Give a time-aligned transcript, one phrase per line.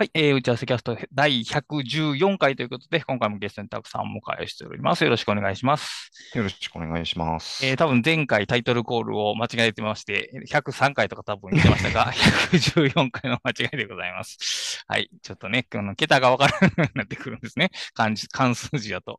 [0.00, 5.02] はい、えー、打ち合わせキャスト第114回ということで、今回もゲストにたくさんお迎えしております。
[5.02, 6.12] よろしくお願いします。
[6.36, 7.66] よろしくお願いします。
[7.66, 12.12] えー、多分前回タイトルコールを間違えてまして、103回とか多分言ってましたが、
[12.54, 14.84] 114回の間違いでございます。
[14.86, 17.72] はい、ちょっとね、この桁がわからなくなってくるんですね。
[17.94, 19.18] 漢字、漢数字だと。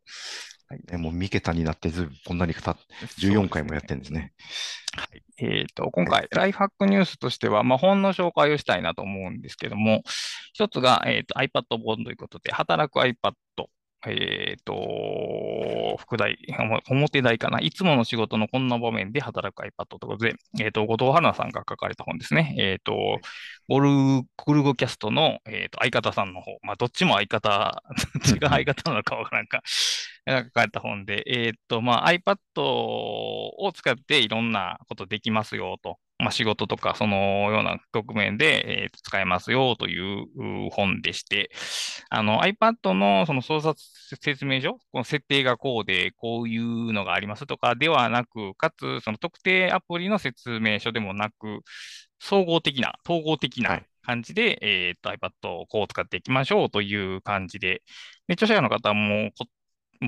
[0.70, 4.32] はい、もう3桁になってずこんなに14回もやってるんですね。
[4.96, 5.22] はい。
[5.38, 10.02] えっ、ー、と、今回、ライフハックニュースとしては、まあ、本の紹介をしたいなと思うんですけども、
[10.52, 13.32] 一つが、えっ、ー、と、iPad 本ということで、働く iPad
[14.06, 16.38] えっ、ー、と、副題、
[16.88, 17.60] 表題かな。
[17.60, 22.54] いつもの仕事のこんな場面で働く iPad ということで、えっ、ー、と、後藤春菜さんが書かれた本ですね。
[22.58, 23.20] えっ、ー、と、
[23.68, 27.82] ゴルゴルゴキャストの、えーと、相方さんの方、まあ、どっちも相方、
[28.26, 29.62] 違う相方なのかわからんか、
[30.26, 35.98] が書かれた本で、えっ、と、まあ、iPad を使っていろんなことできますよと。
[36.20, 40.26] まあ、仕事とかそのような局面で、えー、使えますよという
[40.70, 41.50] 本でして、
[42.10, 43.78] あの iPad のその操作
[44.20, 51.60] 説明書、この設定がこうで、こういうのがありますとかではなく、かつその特定アプリの説明書でもなく、
[52.18, 57.82] 総合的な、統合的な感じで、はい、えー、と iPad をこう使っていきましょうという感じで、
[58.28, 59.30] で著者の方も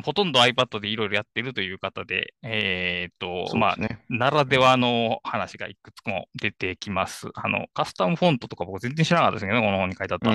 [0.01, 3.77] ほとんど iPad でいろいろやってるという方で、えっ、ー、と、ね、まあ、
[4.09, 7.29] ならではの話がいくつも出てきます。
[7.35, 10.31] あの、カスタムフォントとか僕全然知らなかったですけどね、この本に書いてあった。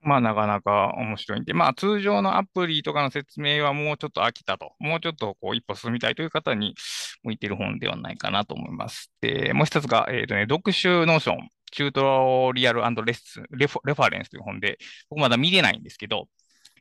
[0.00, 6.76] まあ、なかなか面白いんで、まあ、通常のアプリとかの説明はもうちょっと飽きたと、もうちょっとこう一歩進みたいという方に
[7.24, 9.10] 向いている本ではないかなと思います。
[9.20, 14.78] で、もう一つが、えっ、ー、とね、読書 Notion、チュートリアルレッスンレフ、レファレンスという本で、
[15.10, 16.28] 僕まだ見れないんですけど、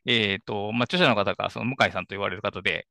[0.06, 2.88] えっ、ー、と、まあ、著者の方が、その向井さんと言われる方で、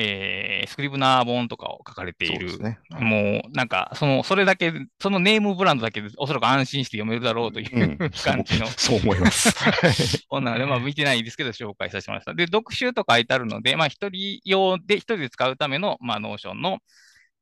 [0.00, 2.56] えー、 Scrivener 本とかを書かれている。
[2.60, 8.92] ね、もう、なんか、その、それだけ、そのネームブランドだけで、おそらく安心して読めるだろうという、うん、 感じのそ。
[8.92, 9.52] そう思います。
[10.28, 12.34] こんなので、まあ、見てないんですけど、紹介させてもらいました。
[12.34, 16.78] で、読集と書いてあるので、まあ、一人用で、一人で使うための、まあ、 Notion の、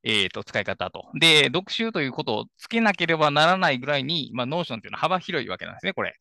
[0.02, 1.10] えっ、ー、と、使い方と。
[1.20, 6.14] で、独習ということをつけなければならないぐらいに、まあ、 Notion というのは幅広いわけなんですね、これ。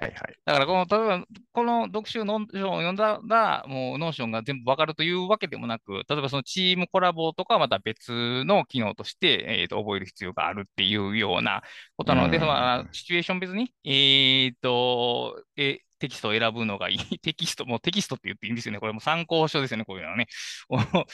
[0.00, 0.38] はいはい。
[0.46, 11.62] だからこの、例えば、この独習 Notion を読んだら、もう Notion が全部わかるというわけでもなく、例えばそのチームコラボとかはまた別の機能として、えーと、覚える必要があるっていうような
[11.98, 17.18] ことなので、そのシチュエーション別に、えっ、ー、と、えテキストを選ぶのがいい。
[17.18, 18.80] テキスト、もうテキストって言っていいんですよね。
[18.80, 20.28] これも参考書ですよね、こういうのはね。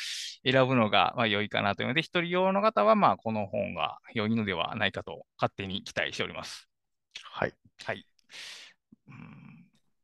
[0.45, 6.69] 選ぶのがまあ良いかなというので、一人用の方はまあこの本が良いのではないかと勝手に期待しております。
[7.33, 7.53] はい。
[7.85, 8.07] はい。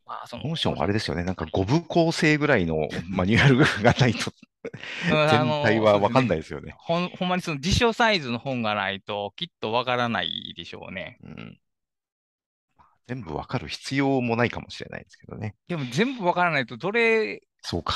[0.07, 4.33] まあ、その Notion はあれですよね、なんか5部構成ぐらいの マニュアルがないと
[4.65, 5.29] 全
[5.65, 6.75] 体は分かんないですよね。
[6.79, 11.19] ほんほんまにその辞書サイズの本がないと、きっと分からないでしょうね。
[11.23, 11.59] うん、
[13.09, 15.57] 全部分かる必要もないかもしれないですけどね。
[15.67, 17.43] でも全部分からないと、どれ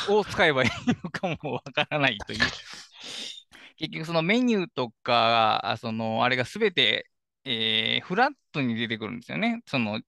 [0.08, 0.70] を使えばいい
[1.04, 2.38] のかも分からないという。
[3.78, 7.08] 結局、そのメニューとか、そのあれがすべて、
[7.44, 9.62] えー、フラットに出てくるんですよね。
[9.66, 10.00] その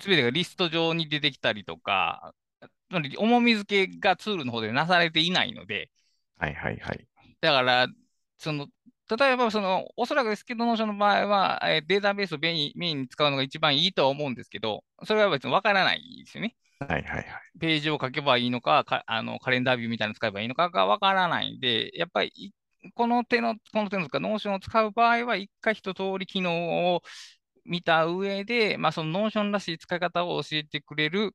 [0.00, 2.34] すべてがリスト上に出てきたりとか、
[3.18, 5.90] 重み付けがツールの方でなされていないので、
[6.38, 7.06] はいはいはい。
[7.40, 7.88] だから、
[8.38, 8.68] その、
[9.18, 16.56] 例えば、その、おそらくですけど、 Notion の場合は、えデータベースをメインに使うのが一番いいとは思うんですけど、それは別にわからないですよね。
[16.80, 17.26] はいはいはい。
[17.58, 22.54] ページを書けばいいのか、かあのカレンダービューみたいなの使えばいいのかがわからないんで、やっぱり、
[22.94, 27.02] この手の、この手のか、 Notion を使う場合は、一回一通り機能を
[27.64, 31.32] 見た上で、まあ、その Notion らしい使い方を教えてくれる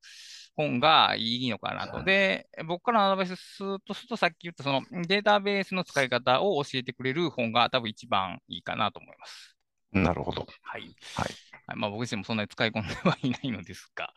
[0.55, 2.03] 本がいいのかなと。
[2.03, 9.55] で、僕からのアドバイスするとすると、さっき言ったそのデータベースの使い方を教えてくれる本が多分一番いいかなと思います。
[9.91, 10.45] なるほど。
[10.61, 10.81] はい。
[11.15, 11.77] はい。
[11.77, 14.13] まあ、僕自身もそんなに使い込んではいないのですが、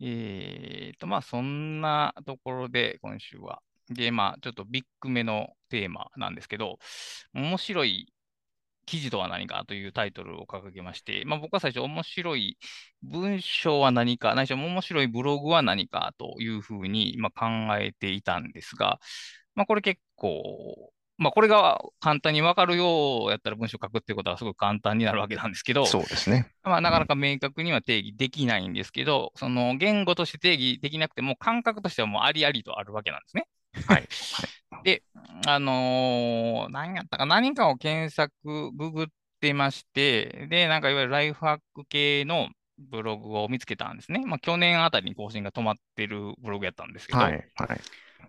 [0.00, 3.60] えーと、まあ、そんなところで今週は。
[3.90, 6.78] で、まあ、ちょっとビッグめのテーマなんですけど、
[7.34, 8.13] 面白い
[8.84, 12.58] 記事とは何かというタイトルを掲げまして、まあ、僕は最初、面白い
[13.02, 17.46] 文章は何か、ないしは面白いブログは何かというふうにま考
[17.78, 19.00] えていたんですが、
[19.54, 26.50] まあ、これ結構、まあ、これが簡単に分かるようやったら文章を書くっていうことはすごく簡単になるわけなんですけど、そうですね。
[26.64, 33.46] まあ、なかなか明確には定義できないんですけど、その言語として定義できなくても感覚としてはもうありありとあるわけなんですね。
[33.88, 34.08] はい。
[34.84, 35.02] で、
[35.46, 38.32] あのー、何やったか、何かを検索、
[38.72, 39.06] ググっ
[39.40, 42.48] てまして、で、なんかいわゆるライフハック系の
[42.78, 44.24] ブログを見つけたんですね。
[44.26, 47.80] まあ、去年あたりに更新が止まってるブログやったんですけど、はい、はい。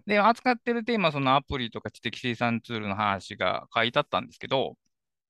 [0.06, 4.75] で、扱ってるテーマはそのアプリとか知的生産ツールの話が書いてあったんですけど、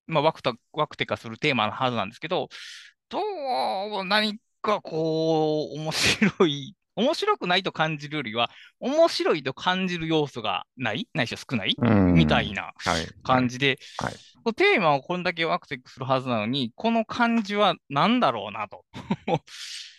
[0.07, 2.49] まあ、ワクタワクテ化するテーマのはずなんですけど、
[3.09, 3.19] ど
[4.01, 8.49] う、何かこう、面白い、面白くないと感じるよりは、
[8.79, 11.07] 面白いと感じる要素がない？
[11.13, 11.75] ないしは少ない？
[12.13, 12.73] みたいな
[13.23, 14.13] 感じで、はい。
[14.13, 14.53] はい。
[14.53, 18.85] テーマをこんだけワクテックするはずなのに、この感じは何だろうなと。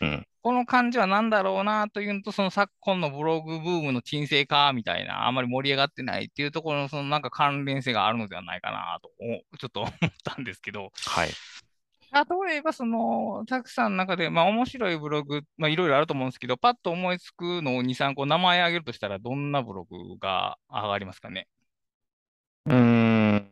[0.01, 0.27] うん。
[0.43, 11.31] この感じは何だろうなというのと、その昨今のブログブームの沈静化みたいな、あまり盛り上がってないっていうところの、そのなんか関連性があるのではないかなと、おちょっと思ったんですけど、はい。
[12.13, 21.49] 例えば、その、たくさんの中で、まあ、面白いブログ、まあ、いろいろあると思うんですけど、パッと思いつくのを2、3個名前挙げるとしたら、どんなブログが上がりますかね？
[22.67, 23.51] うーん。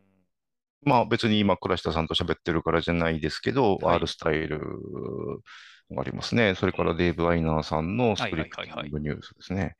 [0.83, 4.59] まあ別に今、倉下さんと喋ってるからじゃないですけど、はい R スタイル
[5.91, 6.55] がありますね。
[6.55, 9.75] それからデーブ・アイナーさんのスはいプリティングニュースですね。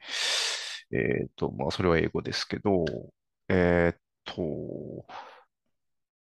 [0.92, 2.86] えっと、まあそれは英語ですけど、
[3.50, 5.06] えっと、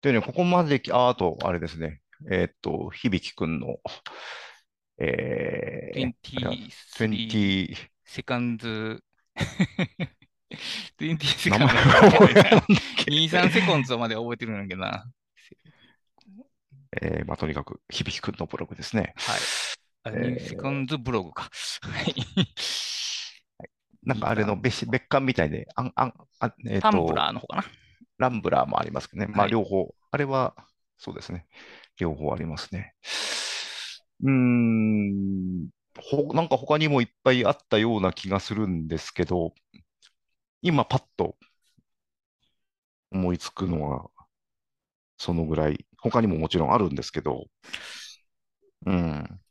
[0.02, 2.02] でね、ここまでき、あ、あと、あれですね。
[2.30, 3.80] えっと、響くんの、
[4.98, 6.70] えー、23
[7.08, 7.76] 20、
[8.06, 9.04] セカンズ、
[11.00, 12.00] 20セ名カン前ズ。
[12.12, 12.62] 覚えてない
[13.08, 15.06] 23セコンズまで覚えてるんだけどな。
[17.02, 19.14] えーまあとにかく、響くんのブログですね。
[19.18, 19.40] はい。
[20.04, 21.44] あ、えーセカンズブログか。
[21.82, 22.16] はい。
[24.04, 27.64] なんかあれの別別館みたいで、あん、あん、あえっタンとブ、ラーの方かな。
[28.18, 29.32] ランブラーもありますけどね。
[29.34, 29.94] まあ、はい両方。
[30.12, 30.56] あれは、
[30.98, 31.48] そうですね。
[32.00, 32.96] 両方ありますね。
[34.24, 39.54] うん、ほ、なんか他にもいっぱいあったような気がするんですけど、
[40.62, 41.36] 今パッと
[43.12, 44.10] 思いつくのは、
[45.18, 45.86] そのぐらい。
[46.02, 47.48] 他にももちろんあるんですけど、
[48.86, 49.42] うん。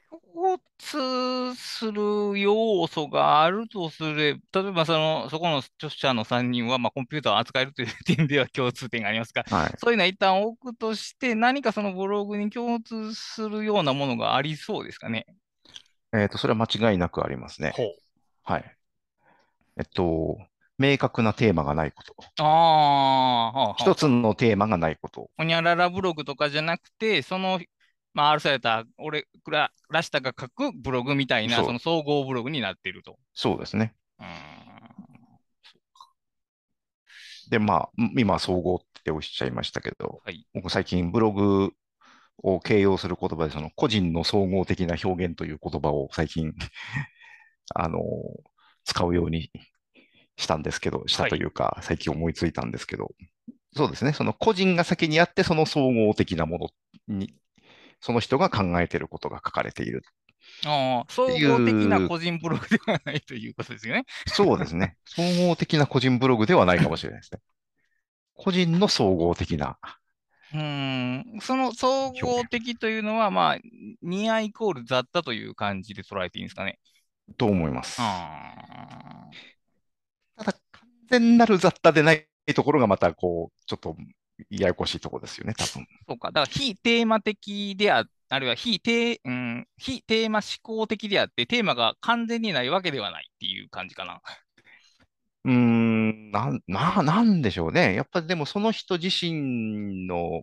[0.80, 9.74] 共通する要素があるとすれば、例えばその、そこの著者の3人は、まあ、コンピューターを扱えるという点では共通点がありますが、はい。
[9.78, 15.26] そういうのは一旦置くとして、何かそのブログに共通するようなものがありそうですかね？
[16.14, 17.74] えっと、それは間違いなくありますね。
[18.44, 18.76] はい。
[19.78, 20.38] えっと、
[20.78, 22.14] 明確なテーマがないこと。
[22.42, 25.28] ああ、はあはあ一つのテーマがないこと。
[25.36, 27.60] ほにゃららブログとかじゃなくて、その、
[28.18, 33.16] まあ、アルサレタ、俺、クラ、ラシタが書くブログみたいな、そうその総合ブログになっていると。
[33.32, 33.94] そうですね。
[37.48, 40.44] で、まあ、今、総合っておっしゃいましたけど、はい。
[40.52, 41.70] 僕最近ブログ
[42.42, 46.52] を形容する言葉で、その個人の総合的な表現という言葉を最近、
[47.76, 48.02] あの、
[48.82, 49.52] 使うように
[50.36, 53.14] したんですけど、したというか、最近思いついたんですけど、
[53.76, 56.72] そうですね、その個人が先にあって、その総合的なも
[57.06, 57.32] のに、
[58.00, 60.02] その人が考えていることが書かれている。
[60.64, 64.04] ああ、総合的な個人ブログではないということですよね。
[64.26, 64.96] そうですね。
[65.04, 67.40] 総合的な個人ブログではないかもしれないですね。
[68.34, 69.78] 個人の総合的な。
[70.52, 71.40] うーん。
[71.40, 73.58] その総合的というのは、まあ、
[74.02, 76.78] ニアイコール雑多という感じで捉えていいんですかね。
[77.36, 77.96] と思います。
[78.00, 79.26] あ
[80.36, 83.96] ただ、完全なる雑多でないところがまた、こう、ちょっと
[84.50, 85.82] ややこしいところですよね、多分。
[85.82, 86.28] あ、そうか。
[86.28, 94.20] だから、非テーマ的であ、あるいは非テ,、うん、非テーマ思考的であって、テーマが完全にないわけではないっていう感じかな。
[95.44, 97.94] うーん、なん、な、なんでしょうね。
[97.94, 100.42] やっぱりでもその人自身の、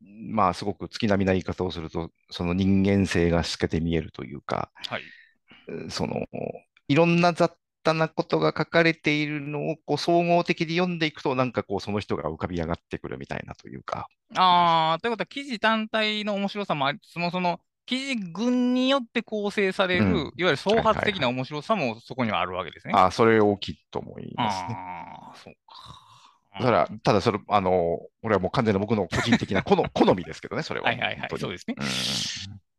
[0.00, 5.02] まあ、すごく月並みな言い方をすると、その人間性が透けて見えるというか、はい。
[5.90, 6.26] その、
[6.88, 7.52] いろんな雑
[7.86, 22.92] 多なことが書かれているのをこう総合的に読んでいくと、なんかこう、その人が浮かび上がってくるみたいなというか、ああ、ということは、記事単体の面白さもありつつも、その、記事群によって構成される、うんいわゆる創発的な面白さもそこにはあるわけですね。
[22.96, 24.74] ああ、それ大きいと思いますね。
[24.76, 26.06] ああ、そうか。
[26.60, 30.86] ただ、ただそれ、あの、俺はもう完全な僕の個人的な好好みですけどね、それは。
[30.86, 31.86] はいはいはいそうですねうん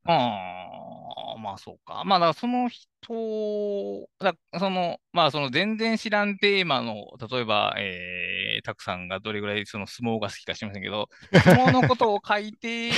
[0.07, 2.03] ああ、まあそうか。
[2.05, 11.09] まあだからその人、だその、まあその全然知らんテーマの、例えば、えー、たくさんがどれぐらいその相撲が好きか知りませんけど、
[11.43, 12.91] 相撲のことを書いてい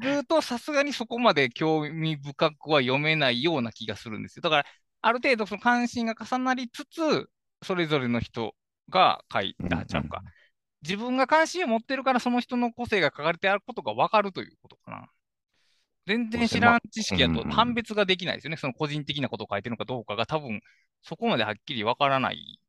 [0.00, 4.42] ると、さすがにそこまで興味深くは読めないような気がするんですよ。
[4.42, 4.66] だから、
[5.02, 7.28] ある程度その関心が重なりつつ、
[7.62, 8.54] それぞれの人
[8.88, 10.22] が書いた、ちゃうか。
[10.82, 15.08] 自分が関心を持ってるから、その人の個性が書かれてあることが分かるということかな。
[16.06, 18.56] 全然知らん知識だとうん判別ができないですよね。
[18.56, 20.60] その個人的なことを書いてるのかどうかが多分
[21.02, 22.60] そこまではっきり分からない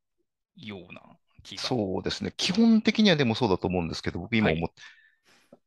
[0.56, 1.00] ような
[1.42, 1.62] 気が。
[1.62, 2.32] そうですね。
[2.36, 4.74] 基本的にはでもそうだと思うんですけど、僕今はい思って、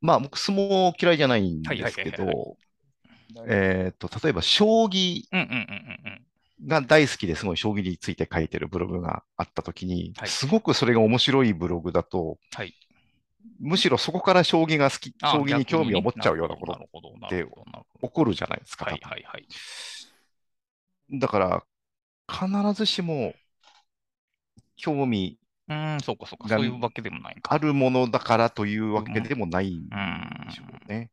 [0.01, 2.57] まあ僕相撲嫌いじゃないんですけはいはいはいど、
[3.47, 5.23] えっと、例えば将棋。
[6.67, 12.75] が大好きですごい将棋について書いてるブログがあったときに、はいすごくそれが面白いブログだと、はい
[13.59, 18.85] むしろそこから将棋が好き、あ将棋に興味を持っちゃうようなことなるほど、なるほど、なるほ起こるじゃないですか。
[18.85, 19.47] はいはいはい。
[21.13, 21.63] だから、
[22.27, 23.33] 必ずしも
[24.77, 26.49] 興味うーん、そうかそうか。
[26.49, 27.37] がそういうわけでもない。
[27.41, 31.11] あるものだからというわけでもないんでしょうね。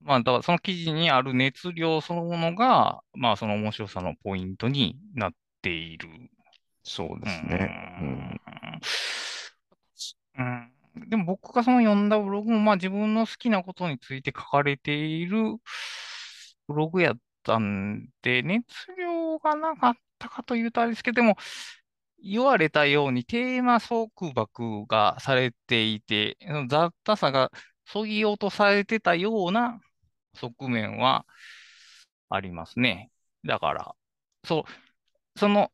[0.00, 6.08] まあ、だからその記事にある熱量そのものが、まあ、その面白さのポイントになっている。
[6.84, 7.98] そうですね。
[8.00, 8.40] うん。
[10.38, 15.56] うんでも僕がその読んだブログも、まあ自分の好きなことについて書かれている
[16.68, 18.64] ブログやったんで、熱
[18.98, 21.36] 量がなかったかというとあれですけど、でも、
[22.22, 26.36] 言われたようにテーマ束縛がされていて、
[26.68, 27.50] 雑多さが
[27.86, 29.80] そぎ落とされてたような
[30.34, 31.26] 側面は
[32.28, 33.10] ありますね。
[33.46, 33.94] だから、
[34.44, 34.64] そ
[35.36, 35.70] う、その、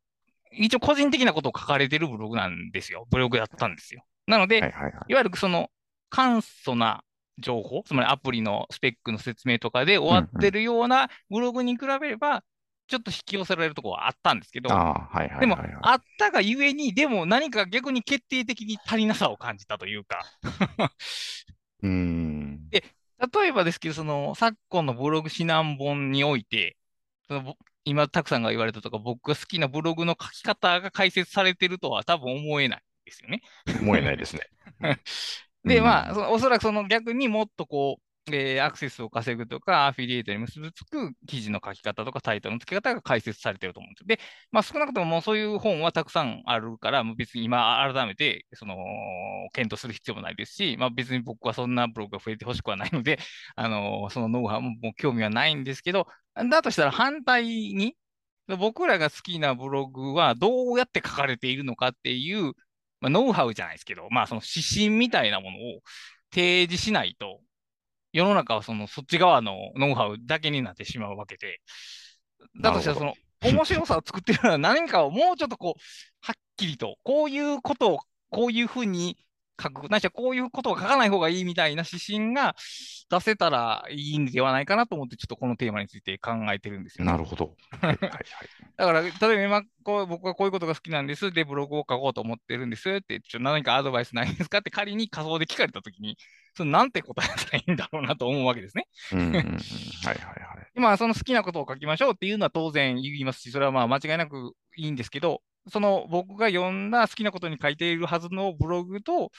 [0.52, 3.07] 一応個人的なことを書かれてるブログなんですよ。
[3.11, 4.04] ブログだったんですよ。
[4.26, 4.93] なので、はいはいはい。
[5.09, 5.71] いわゆるその
[6.11, 7.02] 簡素な
[7.38, 12.45] 情報、つまりアプリのスペックの説明とかで終わってるようなブログに比べれば、
[12.87, 15.59] ちょっと引き寄せられるところはあったんですけど、ああ、はいはいでも。
[15.83, 20.25] あったがゆえに、でも何か逆に決定的に足りなさを感じたというか、
[21.83, 22.71] うーん。
[22.71, 22.81] 例
[23.47, 26.76] えばですけど、その昨今のブログ指南本において、
[27.26, 27.54] そのぼ
[27.87, 33.40] 今、たくさんが言われたとか、僕が好きなブログの書き方が解説されてるとは多分思えないですよね。
[33.80, 34.42] 思えないですね。
[35.64, 38.02] で、うんまあ、おそらくその逆にもっとこう、
[38.34, 44.06] えーアクセスを稼ぐとか、アフィリエイトに結びつく記事の書き方とか、タイトルの付け方が解説されてると思うんですよ。
[44.06, 44.18] で、
[44.50, 48.76] まあ、少なくとももうそういう本はたくさんあるから、もう別に今改めて、その、
[49.52, 53.18] 検討する必要もないですし、まあ別に僕はそんなブログが増えてほしくはないので、
[53.56, 57.96] あのそのノウハウも興味はないんですけど、だとしたら反対に、
[58.58, 62.52] 僕らが好きなブログはどうやって書かれているのかっていう、
[63.04, 65.61] まあ、ノウハウじゃないですけど、まあその指針みたいなものを
[66.32, 67.40] 提示しないと、
[68.14, 71.61] 世の中はそのそっち側のノウハウだけになってしまうわけで、
[72.62, 75.80] だとしたらその面白さを作ってるのは何かをもうちょっとこう、
[76.23, 77.99] はっきりと、こういうことを
[78.30, 79.18] こういうふうに
[79.61, 82.54] 書く、ないしはこういうことを書かない方がいいみたいな指針が
[83.11, 87.12] 出せたらいいんではないかなと思って、ちょっとこのテーマについて考えてるんですよね。
[87.12, 87.54] なるほど。
[87.80, 88.20] はいはいはい。
[88.76, 91.30] だから、例えば今こう、僕はこういうことが好きなんです。
[91.30, 96.16] で、ブログを書こうと思ってるんですって、ちょっと何かアドバイスないですかって仮に仮想で聞かれたときに、
[96.56, 98.87] そのなんて答えたらいいんだろうなと思うわけですね。
[99.12, 99.34] うんうんうん。
[99.34, 100.75] はいはいはい。
[100.75, 109.30] でまあ、その好きなことを書きましょうっていうのは当然言いますし、それはまあ間違いなくいいんですけど、その僕が読んだ好きなことに書いているはずのブログと、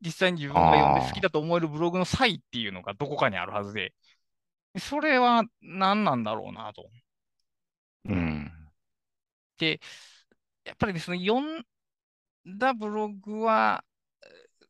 [0.00, 3.94] 実際に自分が読んで好きだと思えるブログの差異っていうのがどこかにあるはずで、
[4.78, 6.90] それは何なんだろうなと。
[8.06, 8.50] うん。
[9.58, 9.80] で、
[10.64, 11.64] やっぱりですね、読ん
[12.58, 13.84] だブログは、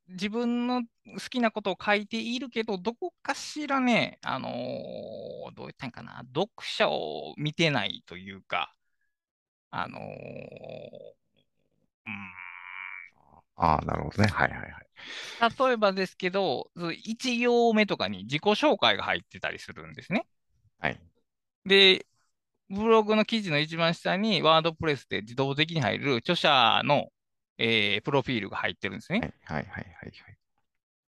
[0.09, 8.75] 自分の好きなことを書いているけど、どこかしらね、あのーどう言ったんかな、読者を見てないというか、
[9.77, 10.03] あのー
[12.07, 12.45] うん
[13.57, 14.29] ああ、なるほどね。
[14.29, 14.71] はいはいはい。
[15.69, 16.71] 例えばですけど、
[17.05, 20.27] 1行目とかに自己紹介が入ってたりするんですね。
[20.81, 21.01] はい。
[21.65, 22.07] で、
[22.71, 27.09] ブログの記事の一番下にワードプレスで自動的に入る著者の、
[27.59, 29.21] えープロフィールが入ってるんですね。
[29.21, 30.13] はいはいはいはいはい。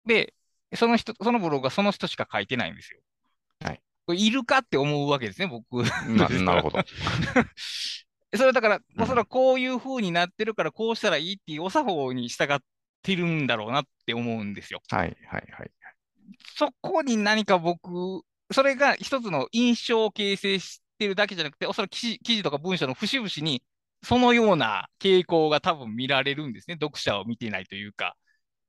[0.07, 0.35] で、
[0.75, 3.01] その人、そのブログはその人しか書いてないんですよ。
[3.61, 3.81] はい。
[4.27, 5.83] いるかって思うわけですね、僕。
[6.09, 6.79] ななるほど。
[8.37, 12.59] それだから、うんおそらくこういう風になってるから、こうしたらいいっていうお作法に従っ
[13.03, 14.81] てるんだろうなって思うんですよ。
[14.91, 15.71] はいはいはい。
[16.57, 23.63] そこに何か僕、それが一つの印象を形成してるだけじゃなくて、おそらく記事記事とか文章の節々に、
[24.03, 26.77] そのような傾向が多分見られるんですね。
[26.81, 28.17] 読者を見てないというか、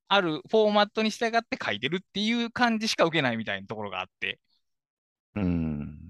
[0.07, 4.39] あるフォーマットに従って書いてるっていう感じしか受けないみたいなところがあって。
[5.36, 6.06] うん。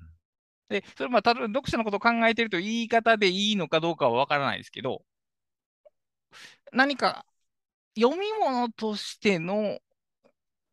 [0.70, 5.04] で、それまあ、た読者のことを考えてると言い方でいいのかどうかはわからないですけど、
[6.72, 7.26] 何か
[8.00, 9.80] 読み物としての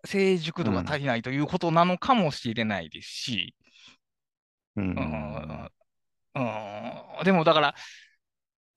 [0.06, 3.54] 成熟度が足りないということなのかもしれないですし、
[4.76, 4.84] うん。
[4.84, 5.70] うん
[6.34, 7.74] うんでもだから、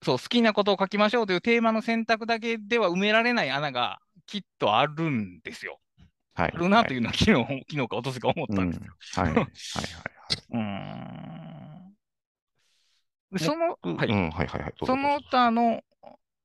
[0.04, 5.80] そう、好きなことを書きましょうというテーマの選択だけでは埋められない穴がきっとあるんですよ。
[6.38, 6.54] はい。
[6.54, 8.94] あるなといいうのは昨日、昨日かおとつか思ったんですよ。
[9.18, 9.24] うん。
[9.24, 9.52] はいはいはい
[10.54, 11.96] うん。
[13.32, 13.98] でその、はい。
[13.98, 14.10] はい。
[14.10, 14.74] うん、はいはいはい。
[14.86, 15.82] その他の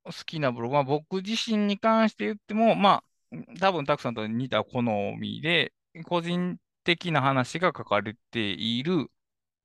[0.04, 5.72] 好きなブログは僕自身に関して言っても、まあ、多分たくさんと似た好みで、
[6.06, 9.06] 個人的な話が書かれている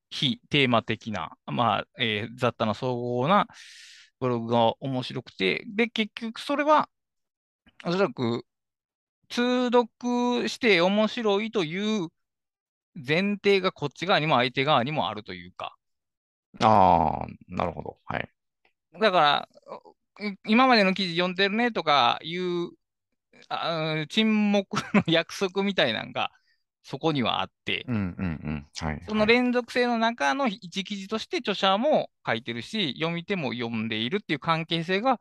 [0.09, 3.47] 非テーマ的な、まあ、えー雑多な総合な
[4.19, 6.89] ブログが面白くて、で、結局それは、
[7.85, 8.45] おそらく
[9.29, 12.07] 通読して面白いという
[12.95, 15.75] 前提がこっち側にも相手側にもあるというか。
[16.61, 17.97] ああ、なるほど。
[18.05, 18.29] はい。
[18.99, 19.47] だか
[20.19, 22.71] ら、今までの記事読んでるねとかいう
[23.49, 26.31] あ沈黙の約束みたいなのが
[26.83, 27.85] そこにはあって、
[29.07, 35.19] その連続性の中の一記事として著者も書いてるし、読み手も読んでいるっていう関係性が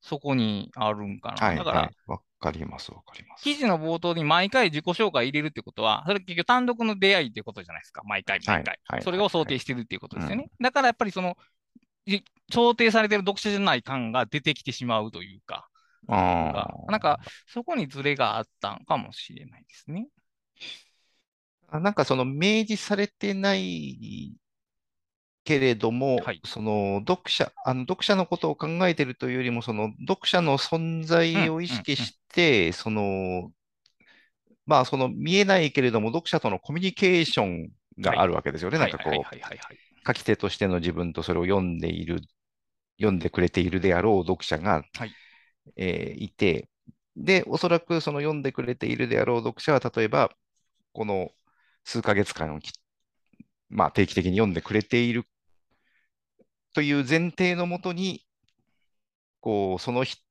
[0.00, 1.46] そこにあるんかな。
[1.46, 3.44] はい、だから、わ、かります、わかります。
[3.44, 8.02] 記事の冒頭に毎回自己紹介入れるってことは、それ結局単独の出会いってことじゃないですか。
[8.04, 8.78] 毎回、毎回。
[8.86, 10.50] はい、それを想定してるっていうことですよね。
[10.60, 11.36] だからやっぱりその、
[12.52, 15.68] 想定されてる読者じゃない感が出てきてしまうというか、
[16.08, 20.08] あなんか、そこにズレがあったんかもしれないですね。
[21.72, 24.36] なんかその明示されてない
[25.46, 32.16] けれども、はい、その読者、あの読者のことを考えているというよりも、その読者の存在を意識して、
[32.72, 33.50] その、
[34.66, 38.78] まあその見えないけれども、読者とのコミュニケーションがあるわけですよね。
[38.78, 39.12] なんかこう、
[40.06, 42.20] 書き手としての自分とそれを読んでいる、
[42.98, 45.12] 読んでくれているであろう読者が、はい、
[45.76, 46.68] えー、いて、
[47.16, 50.30] で、おそらくその読んでくれているであろう読者は、例えば、
[50.92, 51.30] この
[51.84, 52.60] 数ヶ月間
[53.68, 55.24] まあ、定期的に読んでくれている
[56.74, 58.26] という前提のもとに、
[59.40, 60.25] こう、その人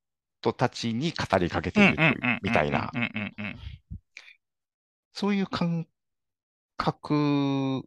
[0.53, 2.91] たちに語りかけているみたいな、
[5.13, 5.87] そういう感
[6.77, 7.83] 覚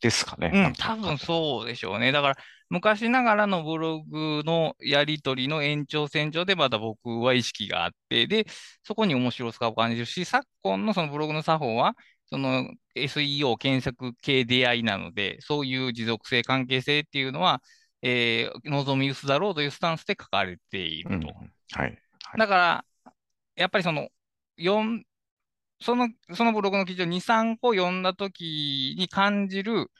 [0.00, 0.50] ですかね。
[0.52, 2.12] うん、多分そうでしょうね。
[2.12, 2.36] だから、
[2.68, 8.46] 昔ながらのブログのやり取りの延長線上でまた僕は意識があって、で、
[8.82, 11.94] そこに面白さを感じるし、昨今のそのブログの作法は、
[12.26, 17.62] その SEO 検索系出会いなので、そういう持続性、関係性っていうのは、
[18.06, 21.28] えー、望み薄だろうというスタンスで書かれていると。
[21.28, 21.98] うん、はい、
[22.36, 23.12] だから、
[23.56, 24.08] やっぱりその、
[24.58, 25.02] 4
[25.80, 29.90] その、そのブログの記事を2、3個読んだときに感じる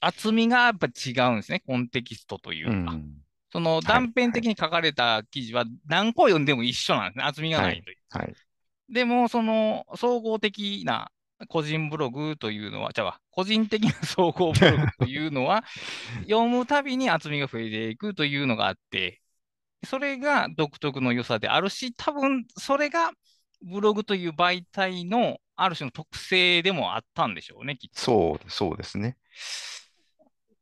[0.00, 2.92] 厚みがやっぱ違うんですね、コンテキストというか。
[2.92, 3.16] うん、
[3.50, 7.96] その断片的に書かれた記事は何個読んでも一緒なんですね、厚みがないという。
[8.10, 8.26] はい。
[8.26, 8.34] はい、
[8.88, 11.10] でも、その総合的な
[11.48, 15.64] 個人ブログというのは、じゃあ、個人的な総合ブログというのは、
[16.28, 19.20] 読むたびに厚みが増えていくというのがあって、
[19.84, 23.12] それが独特の良さであるし、多分それが
[23.62, 28.00] ブログという媒体のある種の特性でもあったんでしょうね、きっと。
[28.00, 29.16] そう、そうですね。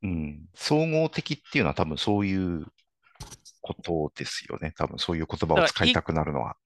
[0.03, 2.67] うん、総合的っていうのは多分そういう
[3.61, 4.73] ことですよね。
[4.77, 6.57] 多分そういう言葉を使いたくなるのは。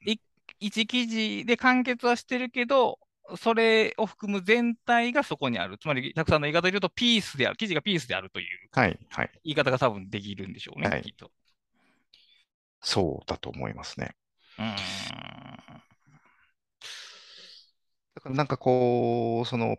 [0.61, 2.98] 一記事で完結はしてるけど、
[3.37, 5.78] それを含む全体がそこにある。
[5.78, 8.68] つまり、たくさんの言い方で言うと、ピースである、記事がピースであるという、
[9.44, 11.30] 言い方が多分できるんでしょうね、はい、きっと。
[12.80, 14.14] そうだと思いますね。
[14.58, 14.76] うん
[18.14, 19.76] だからなんかこう、その、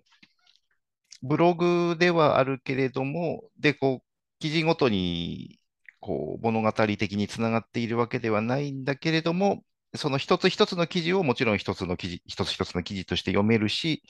[1.22, 4.06] ブログではあるけれども、で、こう、
[4.40, 5.60] 記事ごとに、
[6.02, 9.64] こう、物語的につながっているわけではないんだけれども、
[9.98, 14.04] その一つ一つの記事をもちろん一つの記事、一つ一つの記事として読めるし、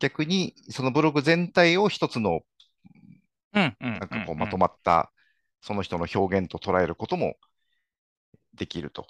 [0.00, 2.40] 逆にそのブログ全体を一つの、
[3.98, 5.12] なんかこうまとまった
[5.60, 7.36] その人の表現と捉えることも
[8.54, 9.06] できると。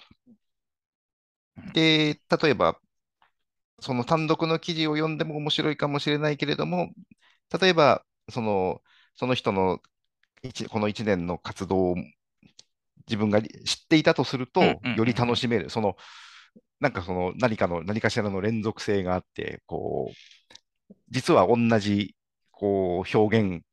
[1.73, 2.79] で、例えば、
[3.79, 6.91] その単独の記事を読んでも面白いかもしれないけれども、
[7.59, 8.81] 例えば、その、
[9.15, 9.81] その人の
[10.69, 11.95] この1年の活動を
[13.07, 13.49] 自分が知っ
[13.89, 15.69] ていたとすると、より楽しめる。
[15.69, 15.95] その、
[16.79, 22.15] なんかその何かの、何かしらの連続性があって、こう、実は同じ、
[22.51, 23.63] こう、表現、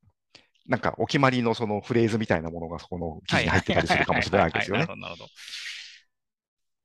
[0.67, 4.87] なんかお決まりのそのフレーズみたいなものがそこの記事に入ってたりするかもしれないですよね。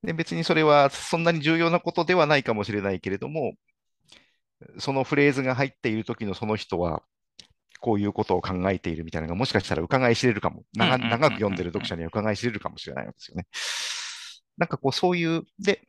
[0.03, 3.55] で別にそれはそんなに重要なことではないかもしれないけれども、
[4.79, 7.03] そのフレーズが入っている時のその人は、
[7.85, 10.62] こういうことを考えているみたいなのがもしかしたら伺い知れるかも。
[10.75, 13.47] 長長く読んでる読者には伺い知れるかもしれないんですよね。
[14.57, 15.83] なんかこうそういう、で、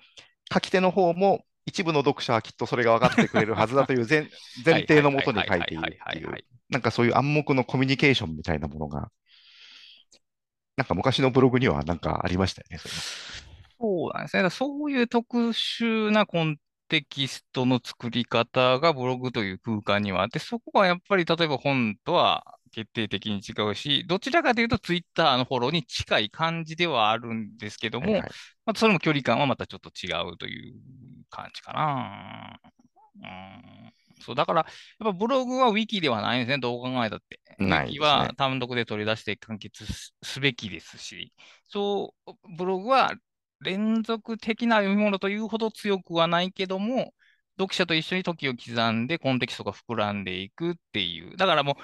[0.53, 4.27] 書き手の方も一部の読者はきっとそれが分かってくれるはずだという前
[4.65, 6.35] 前提のもとに書いているっていう、
[6.69, 9.09] なんかそういう暗黙のコミュニケーションみたいなものが、
[10.75, 12.93] なんか昔のブログにはなんかありましたよね、それ
[13.79, 14.49] そうなんですね。
[14.49, 28.29] そういう特殊なコンテキストの作り方がブログという空間にはあって、そこはやっぱり例えば本とは決定的に違うし、どちらかというとツイッターのフォローに近い感じではあるんですけども、はいはい、
[28.65, 30.73] まあ、それも距離感はまたちょっと違うという
[31.29, 32.59] 感じかな。
[33.23, 34.65] うんそうだから、
[34.99, 37.39] やっぱブログはウィキではないんですね、どう考えたって。
[37.59, 39.85] ウィキは単独で取り出して完結
[40.23, 41.31] すべきですし、
[41.67, 43.13] そう、ブログは
[43.61, 47.13] 連続的な読み物というほど強くはないけども、
[47.57, 51.37] 読者と一緒に時を刻んでコンテキストが膨らんでいくっていう。
[51.37, 51.77] だからも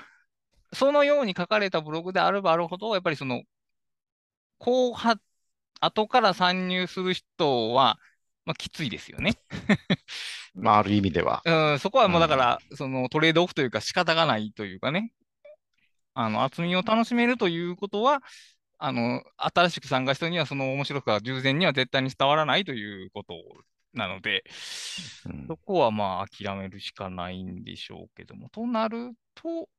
[0.71, 3.43] う、そのように書かれたブログであればあるほど、やっぱりその、
[4.59, 5.21] 後発、
[5.79, 7.97] 後から参入する人は、
[8.45, 9.37] まあ、きついですよね。
[10.53, 11.41] まあ、ある意味では。
[11.45, 15.13] うん、そこはもうだから、うん、そのトレードオフというか仕方がないというかね。
[16.13, 18.21] あの、厚みを楽しめるということは、
[18.83, 23.35] あの、新しく参加した人にはその面白さが従前には絶対に伝わらないということ
[23.93, 24.43] なので、
[25.25, 29.69] うん、そこはまあ諦めるしかないんでしょうけども、となると、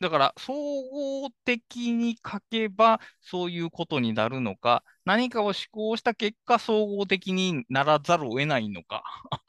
[0.00, 9.04] だから総合的に書けばそういうことになるのか、何かを思考した結果、総合的にならざるを得ないのか。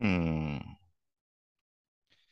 [0.00, 0.73] うん。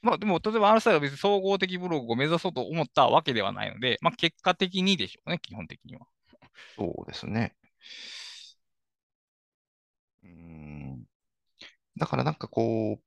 [0.02, 6.06] まあでも、例えば、ある際は別に総合的ブログを目指そうと思ったわけではないので、まあ結果的にでしょうね、基本的には。
[6.76, 7.54] そうですね。
[10.24, 11.04] うん。
[11.96, 13.04] だからなんかこう、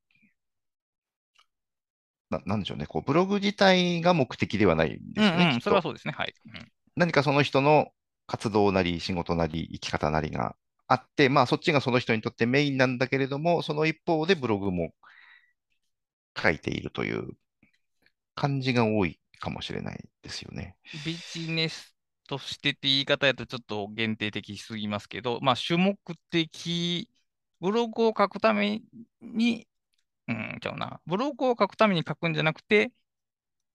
[2.29, 5.45] ななんでしょうね、こうブログ自体が目的ではないんですよね。
[5.45, 6.13] うんうん、それはそうですね。
[6.17, 6.71] はい、うん。
[6.95, 7.91] 何かその人の
[8.27, 10.55] 活動なり、仕事なり、生き方なりが
[10.88, 14.93] あって、まあそっちがその人にとってメインなんだけれども、その一方でブログも
[16.38, 17.30] 書いているという
[18.36, 20.76] 感じが多いかもしれないですよね。
[21.06, 21.95] ビジネス
[22.28, 25.98] としてって言い方やとちょっと限定的すぎますけど、まあ、主目
[26.30, 27.10] 的、
[27.62, 28.82] ブログを書くため
[29.21, 29.67] に、
[30.28, 32.91] うん、ちゃうな、ブログを書くために書くんじゃなくて、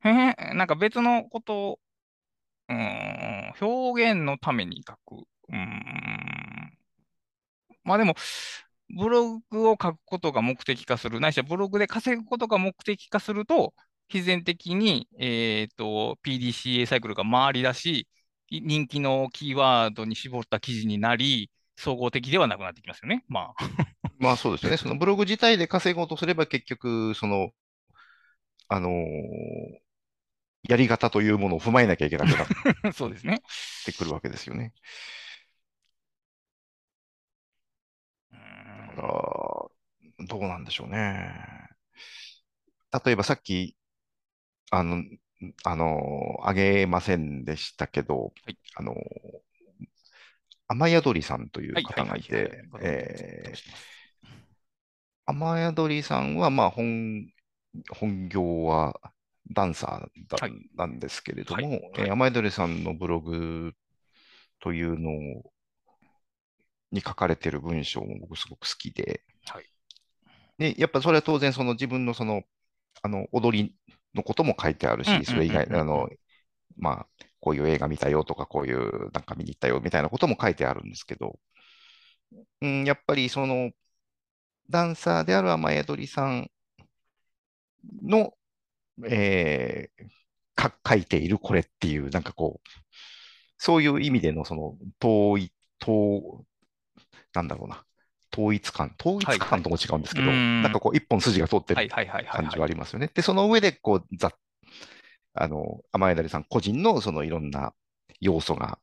[0.02, 1.80] へへなんか別のことを、
[2.68, 5.26] うん、表現のために書く。
[5.48, 6.78] うん、
[7.84, 8.14] まあでも、
[8.96, 13.74] ブログを書くことが目的化する、ないしはブログで稼ぐことが目的化すると、
[14.08, 18.08] 必然的に、えーと、PDCA サイクルが回り出し、
[18.50, 23.24] 人気のキーワードに絞った記事になり、総合的ではなくなってきますよね。
[23.28, 23.54] まあ。
[24.18, 24.76] まあそうですよね。
[24.76, 27.50] そのブログ自体で稼ごうとすれば結局、その、
[28.68, 28.92] あのー、
[30.68, 33.36] やり方というものを踏まえなきゃいけなくな そうですね。
[33.36, 34.74] ってくるわけですよね。
[38.90, 41.32] から、どうなんでしょうね。
[43.04, 43.76] 例えばさっき、
[44.70, 45.02] あの、
[45.64, 48.94] あの、あげませんでしたけど、はい、あの、
[50.68, 52.64] 雨宿りさんという方がいて、
[55.26, 57.26] 雨宿りさんは、まあ、本、
[57.96, 59.00] 本業は
[59.52, 63.72] ダンサーだ、はい、なんですけれども、はい、えー、雨宿りさんのブログ
[64.60, 65.52] というのを
[66.92, 69.64] に書かれてる文章も僕すごく好きで、はい、
[70.58, 72.42] で、やっぱそれは当然その自分のその、
[73.02, 73.74] あの、踊り
[74.14, 76.08] のことも書いてあるし、それ以外、あの、
[76.76, 77.06] まあ、
[77.40, 81.38] こういう映画見たよとか、こういうなんか見に行ったよみたいなことも書いてあるんですけど、
[82.60, 83.70] うん、やっぱりその、
[84.68, 86.50] ダンサーである雨宿りさん
[88.02, 88.34] の、
[89.08, 90.04] えー、
[90.54, 92.68] か書いているこれっていう、なんかこう、
[93.56, 96.44] そういう意味でのその遠い、遠、
[97.34, 97.84] なんだろうな、
[98.32, 103.10] 統一感、統一感とも違うんですけど、はいはい、なんかこう、一本筋が通ってる感じはありますよね。
[103.12, 104.32] で、その上で、こう、ざ
[105.34, 107.72] あの、甘えだりさん個人のそのいろんな
[108.20, 108.78] 要素が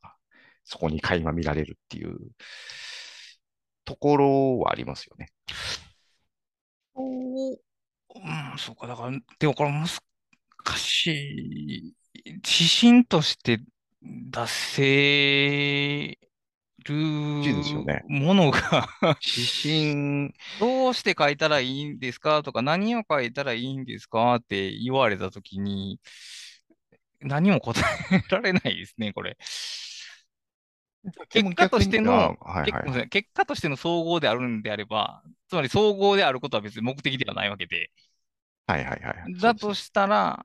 [0.64, 2.18] そこに垣間見られるっていう
[3.84, 5.28] ところはありますよね。
[6.94, 7.58] おうん、
[8.56, 9.88] そうか、だから、でもこれ難
[10.76, 11.94] しい。
[12.24, 13.60] 指針として
[14.02, 16.18] 出せ
[16.92, 18.88] るものが
[19.20, 26.00] 指針、どうして書いたらいいんですかとか、何を書いたらいいんですかって言われたときに、
[27.20, 27.80] 何も答
[28.12, 29.36] えられないですね、これ。
[31.30, 37.90] 結果としての、はいはい、結果としての総合であるんであれば、つまり総合であることは別に目的ではないわけで。
[38.66, 39.34] はいはいはい。
[39.40, 40.44] だとしたら、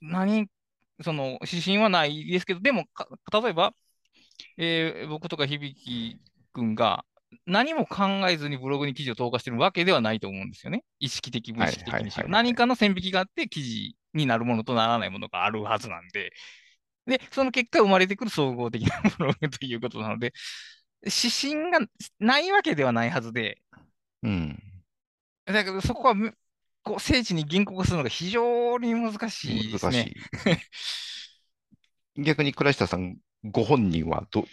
[0.00, 0.48] 何、
[1.02, 2.86] その指針はないですけど、でも、
[3.32, 3.74] 例えば、
[4.56, 6.18] えー、僕とか響
[6.52, 7.04] 君が
[7.46, 10.84] 何も考えずにブログに記事を投下してるわけではないと思うんですよね。
[11.00, 12.28] 意識的、無意識的にしろ。
[12.28, 16.32] 何かの線引きがあって記事になるものとならないものがあるはずなんで。
[17.06, 20.32] で、その結果生まれてくる総合的なブログということなので、
[21.02, 21.80] 指針が
[22.18, 23.58] ないわけではないはずで、
[24.22, 24.58] うん。
[25.44, 26.14] だけどそこは
[26.82, 30.14] こう聖地に言語化するのが非常に難しいですね。
[30.44, 30.60] 難し
[32.18, 32.22] い。
[32.22, 34.44] 逆に倉下さんご本人はど、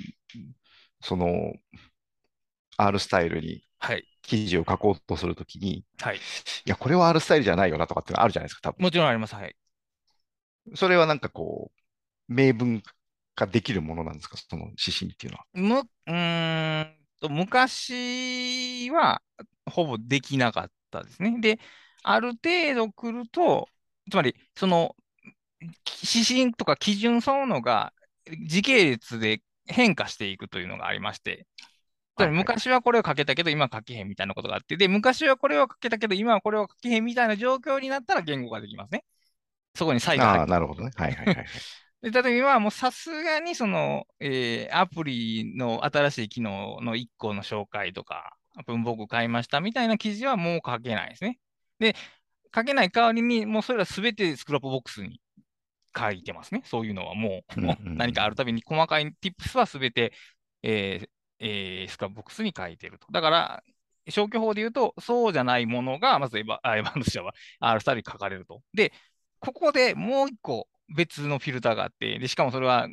[1.01, 1.53] その、
[2.77, 3.63] R スタイルに
[4.21, 6.17] 記事を書こうとするときに、はい。
[6.17, 6.19] い
[6.65, 8.83] や、これは R スタイルじゃないよなとかってあるじゃないですか、多分。
[8.83, 9.35] もちろんあります。
[9.35, 9.55] はい。
[10.75, 11.71] それはなんかこ
[12.29, 12.81] う、明文
[13.35, 15.45] 化できるものなんですか、その指針っていうのは。
[15.53, 19.21] む、うんと、昔は
[19.69, 21.39] ほぼできなかったですね。
[21.39, 21.59] で、
[22.03, 23.67] ある程度来ると、
[24.09, 24.95] つまり、その、
[25.61, 27.93] 指針とか基準そののが
[28.47, 31.47] 時系列で変化していくというのがありまして、
[32.17, 39.03] 昔はこれをかけたけど、今は書けへんみたいなことがあって、で、昔はこれをかけたけど、今はこれを書けへんみたいな状況になったら言語ができますね。
[39.75, 40.91] そこに差異が入ああ、なるほどね。
[40.95, 41.45] はいはいはいはい。
[42.11, 51.39] で、例えばもうさすがにその、えーアプリの新しい機能の1個の紹介とか、文房具買いましたみたいな記事はもう書けないですね。
[51.79, 51.95] で、
[52.53, 55.20] 書けない代わりに、もうそれらすべて Scrapbox に
[55.97, 56.61] 書いてますね。
[56.65, 60.13] そういうのはもう、うんうんうん 何かあるたびに細かい tips はすべて、
[60.63, 63.07] えーえースボックスに書いてると。
[63.11, 63.63] だから、
[64.09, 68.61] 消去法で言うと、そうじゃないものが、まずエヴァ、あ Evernote は R スタイルに書かれると。
[68.73, 68.93] で、
[69.39, 72.87] ここでもう一個別のフィルターがあって、で、しかもそれは、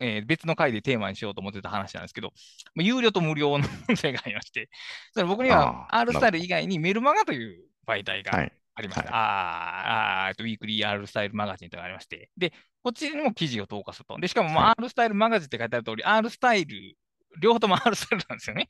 [0.00, 2.32] えー別の回でテーマにしようと思ってた話なんですけど、
[2.74, 4.68] まあ有料と無料の問題がありまして、
[5.12, 8.52] それ僕には R スタイル以外にメルマガという媒体がはい。
[8.74, 9.02] ありました。
[9.04, 14.18] はいあーあー、えっとウィークリー R スタイルマガジンというのがありまして、で、こっちにも記事を投下すると。
[14.18, 16.96] で、しかもまあは R スタイルマガジンって書いてある通り、R スタイル、
[17.40, 18.68] 両方とも R スタイルなんですよね。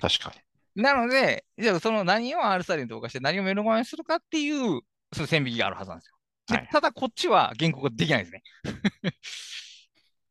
[0.00, 0.32] 確か
[0.76, 0.82] に。
[0.82, 4.80] なので、じゃあその何を R スタイルに投下して何をメルマガにするかっていう、
[5.12, 6.16] その線引きがあるはずなんですよ。
[6.48, 8.42] ではいただこっちは原稿ができないですね。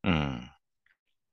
[0.04, 0.52] うん。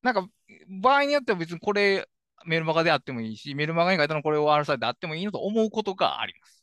[0.02, 0.28] なんか、
[0.68, 2.06] 場合によっては別にこれ
[2.44, 6.55] メルマガであってもいいし、メルマガに書いたのこれを R スタイルであってもいいのと思うことがあります。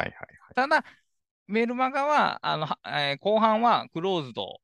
[0.00, 0.14] はいはい
[0.54, 0.84] ただ、
[1.46, 4.60] メルマガは、あの、はえー後半はクローズド、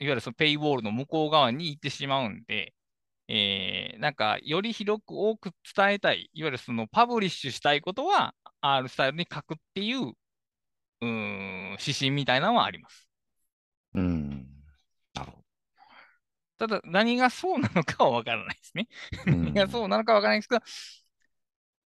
[0.00, 2.74] いわゆるそのペイウォールの向こう側に行ってしまうんで、
[3.28, 13.08] えーなんか、より広く多く伝えたい、いわゆるそのパブリッシュしたいことは R スタイルに書くっていう、うーん、指針みたいなのはあります。
[13.94, 14.04] はい。
[14.04, 14.46] うん。
[15.14, 15.44] なるほ
[16.58, 18.88] ただ、何がそうなのかはわからないですね。
[19.26, 19.32] ど。
[19.32, 20.60] 何がそうなのかわからないですけど、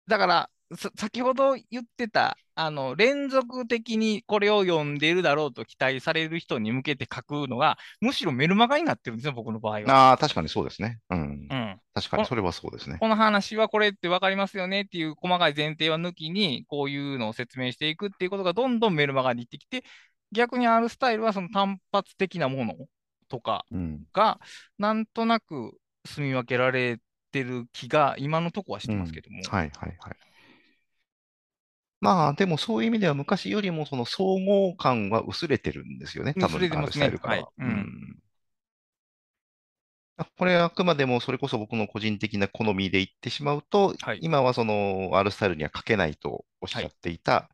[0.08, 10.10] だから、さ先ほど言ってた、あの、連続的にこれを読んでいるだろうと期待される人に向けて書くのが、むしろメルマガになってるんですよ、僕の場合は。
[10.10, 11.00] ああ、確かにそうですね。
[11.10, 11.48] うん。
[11.50, 11.80] うん。
[11.94, 12.98] 確かにそれはそうですね。
[13.00, 19.84] この話はこれって分かりますよねっていう細かい前提は抜きに、こういうのを説明していくっていうことがどんどんメルマガに行ってきて、
[20.32, 22.76] 逆に R スタイルはその単発的なもの
[23.30, 24.04] とかうん。
[24.14, 24.40] が、
[24.78, 27.00] なんとなく住み分けられ
[27.32, 29.42] てる気が今のとこはしてますけども。
[29.50, 30.33] はいはいはい。
[32.04, 36.34] まあ、でもそういう意味では昔よりもその総合感は薄れてるんですよね。
[36.34, 37.42] 多分薄れてますねスタイルからは。
[37.44, 38.20] はいうん
[40.16, 47.50] あこれはあくまでもそれこそ僕の個人的な好みで言ってしまうと、はい今はその R スタイルには書けないとおっしゃっていた、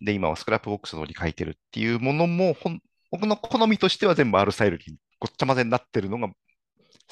[0.00, 2.80] で、今はスクラップボックスのに書いてるっていうものも、ほん
[3.12, 6.34] 僕の好みとしては全部 R スタイルにごっちゃ混ぜになってるのが好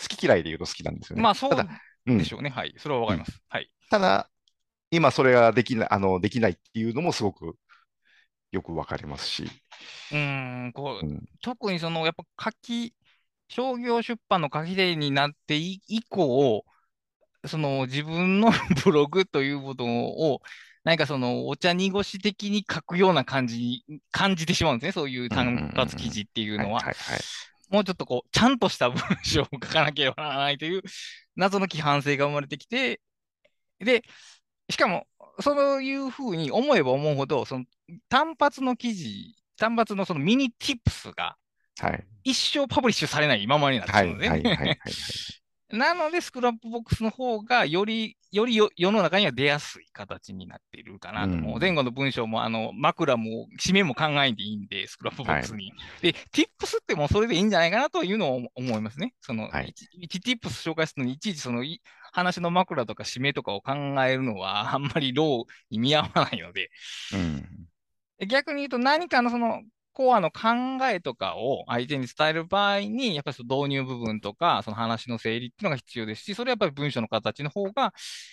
[0.08, 1.22] き嫌いで言うと好きなんですよね。
[1.22, 1.50] まあそう
[2.06, 2.50] でしょうね。
[2.50, 2.74] はい。
[2.78, 3.38] それはわかります。
[3.48, 3.70] はい。
[3.90, 4.29] ただ、
[4.90, 7.56] 今それができない、あの、できないっていうのもすごく
[8.52, 9.44] よくわかりますし。
[10.12, 12.94] うーん、こう、うん特にその、やっぱ書き、
[13.48, 16.64] 商業出版の書き手になって以以降、
[17.46, 18.52] その自分の
[18.84, 20.40] ブログということを、
[20.84, 24.92] 何かそのお茶濁し的に書くような感じに感じてしまうんですね。
[24.92, 26.82] そういう単発記事っていうのは。
[27.70, 30.82] もうちょっとこう、ちゃんとした文章を書かなければならないという
[31.36, 33.00] 謎の規範性が生まれてきて、
[33.78, 34.02] で、
[34.70, 35.06] しかも、
[35.40, 37.64] そういうふうに思えば思うほど、その
[38.08, 41.36] 単発の記事、単発のそのミニ tips が
[41.80, 42.06] はい。
[42.24, 44.06] 一生パブリッシュされない今までになってはい。
[44.06, 44.42] るので、はい。
[44.42, 44.56] はい。
[44.56, 44.78] はい。
[45.70, 51.34] なので、 Scrapbox の方がより、よりよ世の中には出やすい形になっているかなと。
[51.34, 55.72] うん前後の文章も、あの、枕も、締めも考えんでいいんで、 Scrapbox に。
[56.00, 59.14] で、tips ってもうそれでいいんじゃないかなというのを思いますね。
[59.20, 66.70] その、はい 1, tips 紹介するのに、いちいちその、い話の枕とか締めとかを考えるのは、 あんまりローに見合わないので、
[67.12, 68.26] うん。
[68.26, 69.62] 逆に言うと何かのその
[70.00, 77.92] コアの考えとかを相手に伝える場合に、やっぱりその導入部分とか、その話の整理っていうのが必要ですし、それはやっぱり文章の形の方が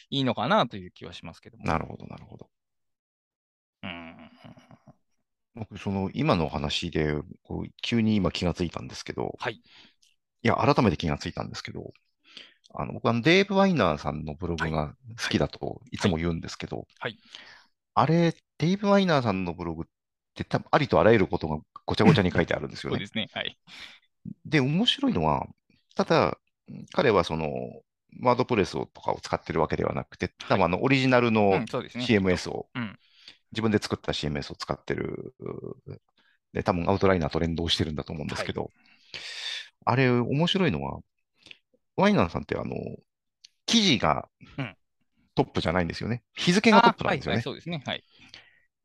[0.10, 1.65] いいのかなという気はしますけども。
[1.65, 2.49] なるほど、なるほど。
[3.84, 4.15] うん。
[5.56, 9.56] 僕、その、今のお話で、こう、急に今気がついたんですけど、はい。
[9.56, 9.62] い
[10.43, 11.91] や、改めて気がついたんですけど、
[12.75, 17.17] あの、僕はデーブ・ワイナーさんのブログが好きだといつも言うんですけど、はい
[17.99, 19.96] あれ、デーブ・ワイナーさんのブログって
[20.43, 23.08] 多分ありとあらゆることがごちゃごちゃに書いてあるんですよね そうで。
[23.08, 23.30] すね。
[23.34, 23.58] はい。
[24.45, 25.47] で、面白いのは、
[25.95, 26.38] ただ、
[26.93, 27.50] 彼はその、
[28.21, 31.65] ワードプレスをとかを使ってるわけではなくて、多分あの、オリジナルうの。
[31.65, 32.97] CMS を、うん
[33.54, 35.34] 自分で作った CMS を使ってる、
[36.52, 38.71] で、多分アウトライナーと連動してるんだと思うんですけど、
[39.86, 41.00] あれ、面白いのは、
[41.95, 42.76] ワイナーさんってあの、
[43.65, 44.76] 記事がうん
[45.38, 46.23] トップじゃないんですよね。
[46.34, 47.41] 日付がトップなんですよね。
[47.41, 47.84] そうですね。
[47.86, 48.04] はい。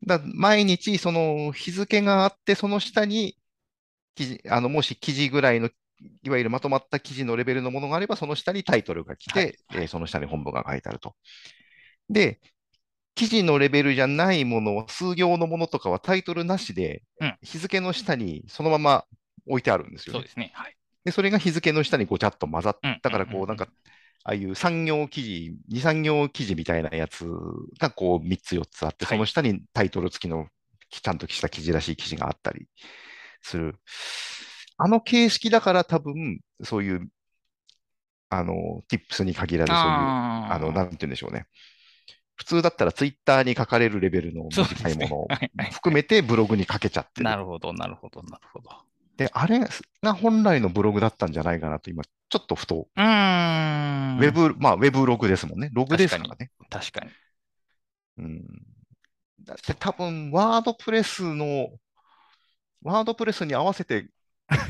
[0.07, 3.37] だ毎日、その日付があって、その下に
[4.15, 5.71] 記事、あの、もし記事ぐらいの、
[6.25, 11.15] いわゆるまとまった記事のレベルのものがあれば、その下にタイトルが来て、はいえー、その下に本文が書いてあると。
[12.11, 12.41] で、
[13.15, 17.03] 記事のレベルじゃないもの、数行のものとかはタイトルなしで、
[17.43, 19.05] 日付の下にそのまま
[19.47, 20.51] 置いてあるんですよ、ね、そうですね。
[20.55, 20.77] はい。
[21.05, 23.69] で、それが日付の下にごちゃっと混ざった、からこう、なんか、
[24.25, 27.25] ああいう産業記事、2、3行記事みたいなやつ
[27.81, 30.47] がこう3つ4つあって、その下にタイトル付きの
[30.91, 32.67] ちゃんとした記事らしい記事があったり
[33.41, 33.75] する。
[34.79, 37.09] あの形式だから多分、そういう、
[38.31, 41.47] あの、tips に限らず、そういう、あの、なんて言うんでしょうね。
[42.35, 45.29] 普通だったらツイッターに書かれるレベルの短いものを
[45.71, 47.25] 含めてブログに書けちゃってる。
[47.25, 48.71] なるほど、なるほど、なるほど。
[49.17, 52.89] で、あれが本来のブログだったんじゃないかなと、今、ちょっとふと。
[52.97, 53.05] うん。
[53.05, 55.71] ウェブ、まあ、ウェブログですもんね。
[55.73, 56.51] ログですからね。
[56.71, 57.11] 確かに。
[58.19, 58.45] うん。
[59.45, 61.69] だって多分、ワードプレスの、
[62.83, 64.09] ワードプレスに合わせて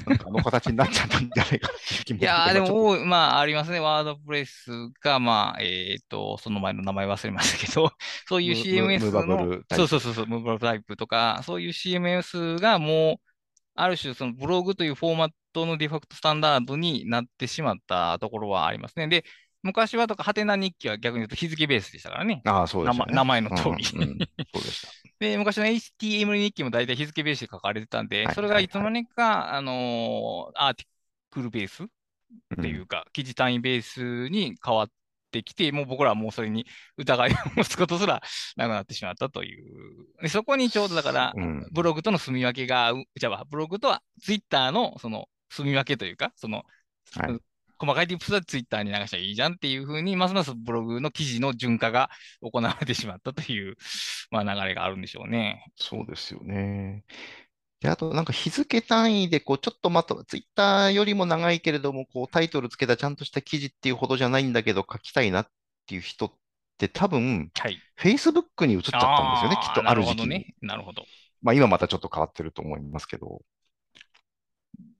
[0.06, 3.80] なんかあの形になっちゃったんじゃないかっていう気もいやー、でも、まあ、ありますね。
[3.80, 4.70] ワードプレス
[5.02, 7.92] が、まあ、えっ、ー、と、その前の名前忘れましたけど、
[8.28, 13.31] そういう CMS の、そうそうそうそう、ムーバブルタイプとか、そういう CMS がもう、
[13.74, 19.08] ある種、そのブログというフォーマットのデファクトスタンダードになってしまったところはありますね。
[19.08, 19.24] で、
[19.62, 22.42] 昔はとか、ハテナ日記は逆に言うと日付ベースでしたからね。
[22.44, 23.04] ああ、そうですね。
[23.08, 24.18] 名前の通り、うんうん。
[24.52, 24.88] そうでした。
[25.20, 30.86] で、昔の HTML 日記も大体日付ベースで書かれてたんで、はい、それがいつの間にか、あのー、アーティ
[31.30, 31.86] クルベースっ
[32.60, 34.90] ていうか、うん、記事単位ベースに変わっ
[35.32, 36.66] てきて、もう僕らはもうそれに
[36.96, 38.22] 疑いを持つことすら
[38.56, 39.64] なくなってしまったという。
[40.22, 41.34] でそこにちょうどだから、
[41.72, 46.62] ブログとの住み分けが、じゃあ、ブログとはツイッターのその住み分けというか、その、
[47.16, 47.38] はい、
[47.78, 53.76] 細かいティップスはツイッターに流したらいいじゃんっていうふうに、ますますブログの記事の順化が行われてしまったという、
[54.30, 55.66] まあ、流れがあるんでしょうね。
[55.76, 57.04] そうですよね。
[57.82, 65.48] で、あとなんか日付単位で、こう、ちょっとまた、ツイッターよりも長いけれども、こう、タイトルつけたちゃんとした記事っていうほどじゃないんだけど、書きたいなっ
[65.86, 66.32] ていう人っ
[66.78, 70.28] て多分、はい、Facebook に移っちゃったんですよね、きっとある時期に。
[70.28, 70.54] なるほどね。
[70.60, 71.04] なるほど。
[71.42, 73.42] まあ今またちょっと変わってると思いますけど。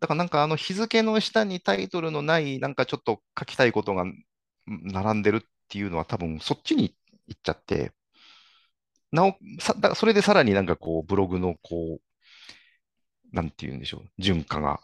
[0.00, 4.04] だからなんかあの日付の下にタイトルのないなんかちょっと書きたいことが
[4.66, 6.96] 並んでるっていうのは多分そっちに
[7.28, 7.92] 行っちゃって、
[9.12, 12.00] なお、さだそれでさらになんかこうブログのこう、
[13.32, 14.80] なんて言うんでしょう、順化が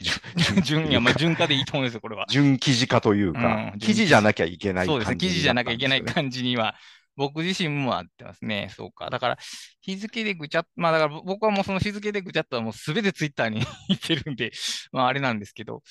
[0.62, 2.26] 順、 いや、まあ、順化でいいと思うんですよ、これは。
[2.28, 6.74] 順記事化というか、うん、記事じゃなきゃいけない感じ、ね、そうですね、記事じゃなきゃいけない感じには
[7.16, 8.70] 僕自身もあってますね。
[8.74, 9.10] そうか。
[9.10, 9.38] だから、
[9.80, 14.52] 日付でぐちゃっ、まあだから僕はもうその日付でぐちゃっとはもうすべてツイッターに言ってるんで、
[14.92, 15.82] まああれなんですけど、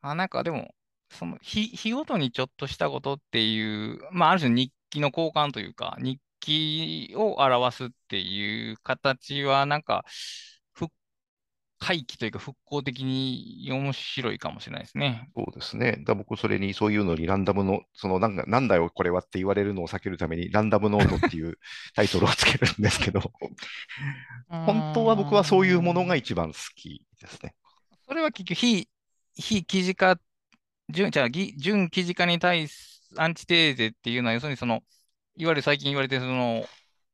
[0.00, 0.74] あ、なんかでも、
[1.10, 10.04] その日、日ごとにちょっとしたことっていう、まあある種日記の交換というか、日記を表すっていう形は、なんか、
[11.78, 15.30] 回帰というか復興的に面白いかもしれないですね。
[15.36, 16.02] そうですね。
[16.04, 21.58] だ僕、それにそういうのにランダムの、そのなんかなんだよ、これはって言われるのを避けるために、ランダムノートっていう
[21.94, 23.20] タイトルをつけるんですけど、
[24.48, 27.54] 本当は僕はそういうものが一番好きですね。
[28.06, 28.88] それは結局非、
[29.34, 30.18] 非記事化、
[30.88, 34.82] 準じゃあ準記事化に対すアンチテーゼっていうのは、要するにその、
[35.36, 36.66] いわゆる最近言われてるその、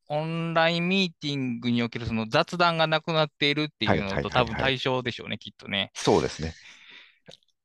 [0.07, 5.91] オンラインミーティングにおけるその雑談がなくなっているっていうのと多分対象でしょうね、きっとね。
[5.93, 6.53] そうですね。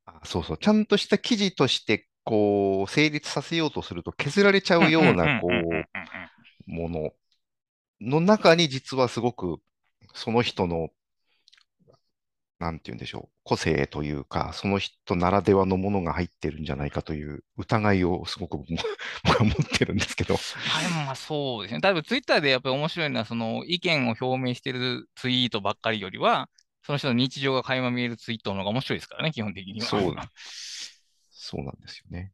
[0.05, 0.57] あそうそう。
[0.57, 7.11] ちゃんとした記事として、こう、成立させようとすると削られちゃうような、こう、もの
[8.01, 9.59] の中に実はすごく
[10.13, 10.89] その人の
[12.61, 18.83] なんて言うんでしょう、個性というか、その人ならではのものが入ってるんじゃないかという疑いをすごく僕は
[19.43, 20.35] 持ってるんですけど。
[20.35, 20.39] は
[20.87, 21.81] い、まあそうですね。
[21.81, 26.49] 多分ツイッターでやっぱり面白いのは、その意見を表明しているツイートばっかりよりは、
[26.85, 29.87] その人の日常が垣間見えるツイートの方が面白いですからね、基本的には。
[29.87, 30.15] そう、
[31.31, 32.31] そうなんですよね。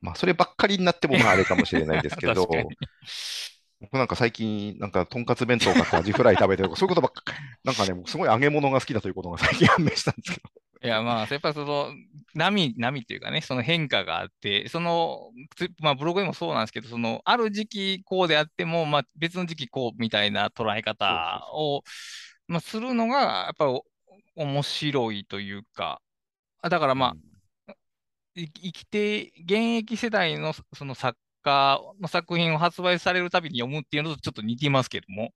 [0.00, 2.46] まあ、そればっかりになってもまああれかもしれないですけど、
[3.84, 7.22] 僕なんか最近、なんか、とんかつ弁当買ってアジフライ食べてるとか、そういうことばっか、
[7.64, 10.50] なんかね、すごい揚げ物が好きだということが最近判明したんですけど。
[10.84, 11.92] いや、まあ、やっぱその、
[12.34, 15.30] 波、波っていうかね、その変化があって、その、
[15.80, 21.82] まあ、ブログでもそうなんですけど、その、ある時期こうであっても、まあ、別の時期こうみたいな捉え方を、
[22.48, 23.80] まあ、するのが、やっぱり
[24.36, 26.02] 面白いというか、
[26.62, 27.16] だからま
[27.68, 27.74] あ、
[28.36, 35.30] 生きて、現役世代のその作家の作品を発売されるたびに読むっていうのとちょっと似てますけども、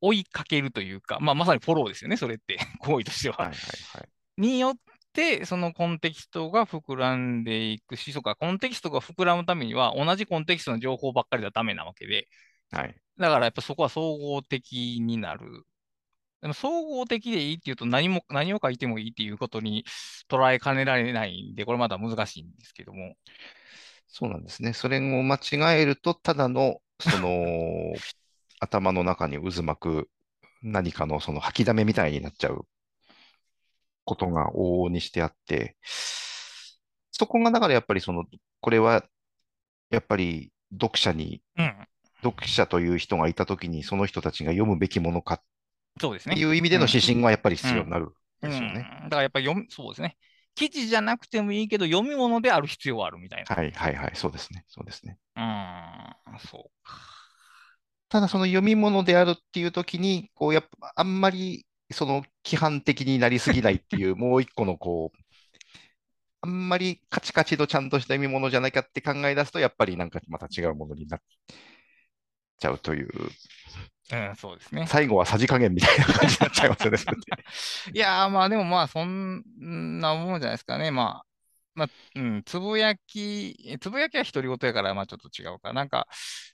[0.00, 3.36] 追いかけるというか、まあ、まさにフォローですよね、それって、 行為としては。
[3.36, 3.56] はいはい
[3.98, 4.76] はい、によっ
[5.12, 12.28] て、そのコンテキストが膨らんでいくし、そうか、コンテキストが膨らむためには、同じコンテキストの情報ばっかりではダメなわけで、
[12.70, 12.94] はい。
[13.18, 15.64] だからやっぱそこは総合的になる。
[16.40, 19.84] でも総合的でいいっていうと何も、何を書いてもいいっていうことに
[20.30, 23.14] 捉えかねられないんで、これまだ難しいんですけども。
[24.12, 24.72] そうなんですね。
[24.72, 27.94] それを間違えると、ただの、その、
[28.60, 30.10] 頭の中に渦巻く
[30.62, 32.66] 何かのその吐きだめみたいになっちゃう
[34.04, 35.76] ことが往々にしてあって、
[37.10, 38.26] そこがだからやっぱりその、
[38.60, 39.04] これは
[39.90, 41.74] やっぱり読者に、うん。
[42.22, 45.42] 読者という人がいたときにその人たちが読むべきものか
[45.98, 46.36] そうですね。
[46.36, 46.88] いう意味でのうん。
[46.88, 47.62] 指針はやっぱりうん。
[47.62, 48.08] 必要になるん
[48.42, 48.50] うん。
[48.50, 48.86] ですよね。
[49.04, 50.18] だからやっぱり読み、そうですね。
[50.54, 53.54] 記事じゃなくてもいいけど、読み物である必要はあるみたいな。
[53.54, 54.64] はいはいはい、そうですね。
[54.68, 55.18] そうですね。
[55.36, 56.98] うーん、そうか。
[58.08, 65.18] ただその読み物であるっていうときに、こうやっぱあんまりその規範的になりすぎないっていうもう一個のこう、
[66.42, 71.20] あんまりカチカチとちゃんとした読み物じゃなきゃって考え出すと、やっぱりなんかまた違うものになっ
[72.58, 73.08] ちゃうという、
[74.12, 74.86] うん、そうですね。
[74.88, 76.98] 最後はさじ加減みたいな感じになっちゃいますよね、
[77.94, 79.44] いやー、まあでもまあ、そん
[80.00, 80.90] なもんじゃないですかね。
[80.90, 81.26] まあ、
[81.74, 85.72] まあ、うん、つぶやき、つぶやきは独り言やから、まあちょっと違うか。
[85.72, 86.08] なんか、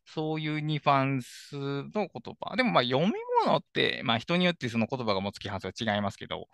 [0.05, 2.09] そういうニュアンスの言
[2.41, 2.57] 葉。
[2.57, 3.13] でもまあ、読み
[3.45, 6.49] 物って、まあ人によってその言葉が持つ規範性は違いますけど、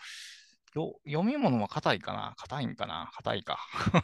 [0.74, 3.59] よ読み物は硬いかな硬いんかな硬いか。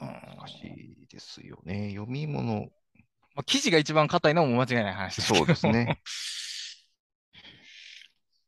[0.00, 1.90] うん難しいですよね。
[1.90, 2.68] 読み物、
[3.34, 6.00] まあ、記事が一番硬いのも間違いない話ですそうですね。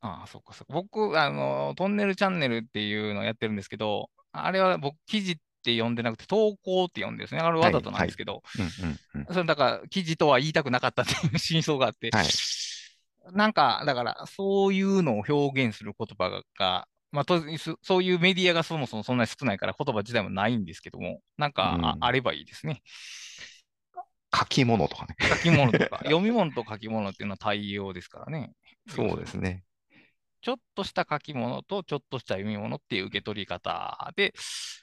[0.01, 0.72] ああ、そっかそっか。
[0.72, 7.41] 僕、あの、トンネルチャンネルっていうのをやってるんですけど、あれは僕、記事って呼んでなくて、投稿って呼んでるんですね。
[7.41, 8.07] あれわざとなん。
[8.07, 8.43] ですけど。
[9.32, 12.26] それだから、記事とは言いたくなかったっていう 真相があって、はい。
[13.32, 22.12] なんか、だから、そういうのを表現する言葉が、がまあ、とそそういうメディアがそもそもそんなに少ないから言葉自体もないんですけども、なんかあ、あうん。
[22.12, 22.82] ればいいですね。
[24.35, 25.16] 書き物とかね。
[25.20, 28.53] 書き物とか、 読み物と書き物っていうのは対応ですからね。
[28.89, 29.18] 要そう。
[29.18, 29.64] ですね。
[30.43, 34.33] ちょっとした書き物とちょっとした読み物っていう受け取り方で、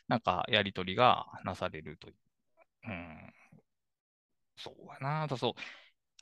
[0.08, 2.16] なんかやり取りがなされるという。
[2.86, 3.34] うん、
[4.58, 5.28] そうやな。
[5.28, 5.54] だそう。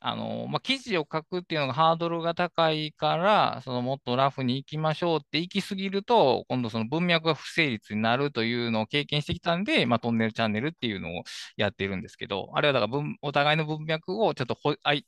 [0.04, 11.24] あの、まあ、記事を書くっていうのがハードルが高いから、そのもっとラフに行きましょうって行き過ぎると、今度その文脈が不成立になるというのを経験してきたんで、まあ、トンネルチャンネルっていうのを
[11.56, 15.06] やってるんですけど、あれはだから文、お互いの文脈をちょっとほあい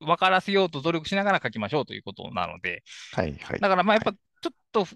[0.00, 2.82] 分からせようと努力しながら書きましょうということなので、
[3.12, 4.18] はいはいだからまあやっぱはい。
[4.44, 4.86] ちょっと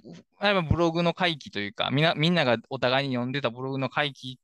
[0.63, 4.39] ブログの回帰というか、みんな、みんながお互いに読んでたブログの回帰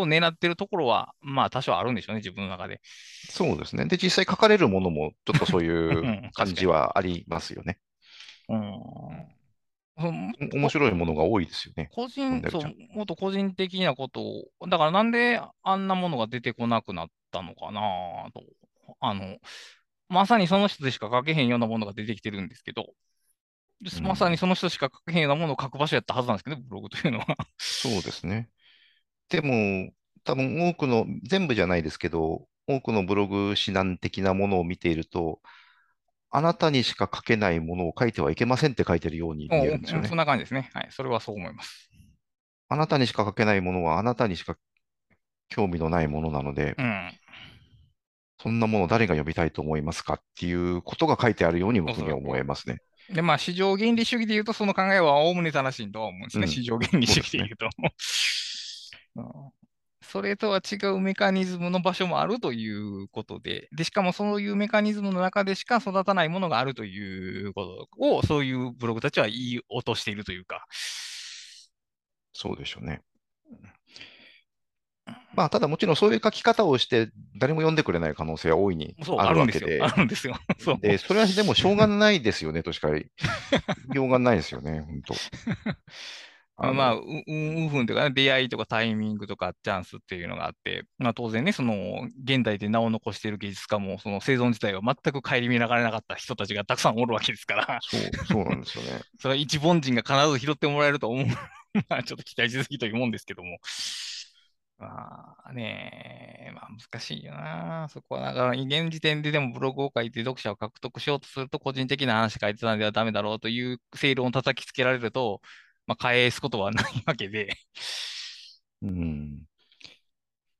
[0.00, 2.80] を狙ってるところは、まあ多少あるんでしょうね、自分の中で。
[3.30, 3.86] そうですね。
[3.86, 6.66] で、実際書かれるものもちょっとそういう 感じ。
[6.66, 7.78] はありますよね。
[8.48, 9.38] うん。
[10.00, 11.90] 面白いものが多いですよね。
[11.92, 12.74] 個人、そう。
[12.94, 14.22] もっと個人的なこと
[14.60, 17.80] を、だからなんであんなものが出てこなくなったのかな
[18.32, 18.44] と。
[19.00, 19.38] あの、
[20.08, 22.94] まさにその人でしか書けへんようなものが出てきてるんですけど、
[24.02, 24.38] まさにうん。
[24.38, 27.26] その人しか書けへんようなものを書く場所やったはずなんですけどね、ブログというのは。
[27.58, 28.48] そうですね。
[29.30, 29.92] でも、
[30.24, 35.40] 多分多くの、全部じゃないですけど、多くのブログ指南的なものを見ていると、
[36.30, 40.16] あなたにしか書けないものを書いてはいけませんって書いてるようにお見えるんですうんそんよね。
[40.16, 40.70] な感じですね。
[40.74, 40.88] はい。
[40.90, 41.90] それはそう思います。
[42.68, 44.56] あなたにしか書けないものはあなたにしか
[45.48, 47.12] 興味のないものなので、うん。
[48.40, 52.16] そんなもの誰が読みたいと思いますかっていうことが書いてあるように僕には。
[52.16, 52.78] 思えますね。
[53.10, 56.46] で、まあ、市場原理主義で言うと、その考えはおおむね正しいとは思うんですね。
[56.46, 56.78] 市うん。
[56.78, 57.16] 場原理主。
[57.18, 57.68] 義で言うと。
[59.22, 59.58] うん
[60.00, 70.66] それとは違うメカニズムの場所もあるということで、で、しかもそういうメカニズムの中でしか育たないものがあるということを、そういうブログたちは言い落としているというか。
[72.32, 73.02] そうでしょうね。
[75.34, 79.68] まあ、ただもちろんそういう書き方をして誰も読んでくれない可能性は大いにあるあるんですよ。
[79.80, 80.38] あわけで、るんですよ。
[80.58, 80.78] そう。
[80.80, 85.14] で、それはでもしょうがないですよねとしか言いようがないですよね、本当。
[86.60, 99.00] あの、まあ、う、運運というかね、出会いとかタイミングとかチャンスっていうのがあって、まあ当然ね、その、現代で名を残している芸術家も、その生存自体を全く顧みながらなかった人たちがたくさんおるわけですから、そう、そうなんですよね。
[99.20, 101.26] それは一凡人が必ず拾ってもらえると思う。
[101.88, 103.58] まあちょっと期待しすぎというもんですけども。
[104.78, 107.88] まあね、まあ難しいよな。
[107.90, 115.40] そこは、だから現時点ででもブログを書いて読者を獲得しようとすると、個人的な話書いてたんではダメだろうという正論を叩きつけられると、
[115.88, 117.56] まあ返すことはないわけで。
[118.82, 119.46] うん。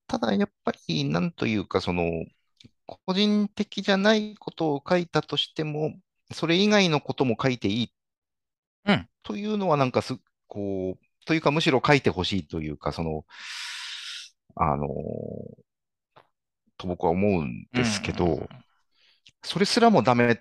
[0.08, 2.24] ただやっぱり、なんというか、その、
[2.86, 5.94] 個人的じゃないことを書いたとしても、
[6.32, 7.90] それ以外のことも書いていいっ
[8.84, 10.16] うんというのはなんかす、
[10.46, 13.24] こう、というかむしろ書いてほしいというか、その、
[14.56, 14.88] あの
[16.76, 18.48] と僕は思うんですけど、うん
[19.42, 20.36] それすらもダメっ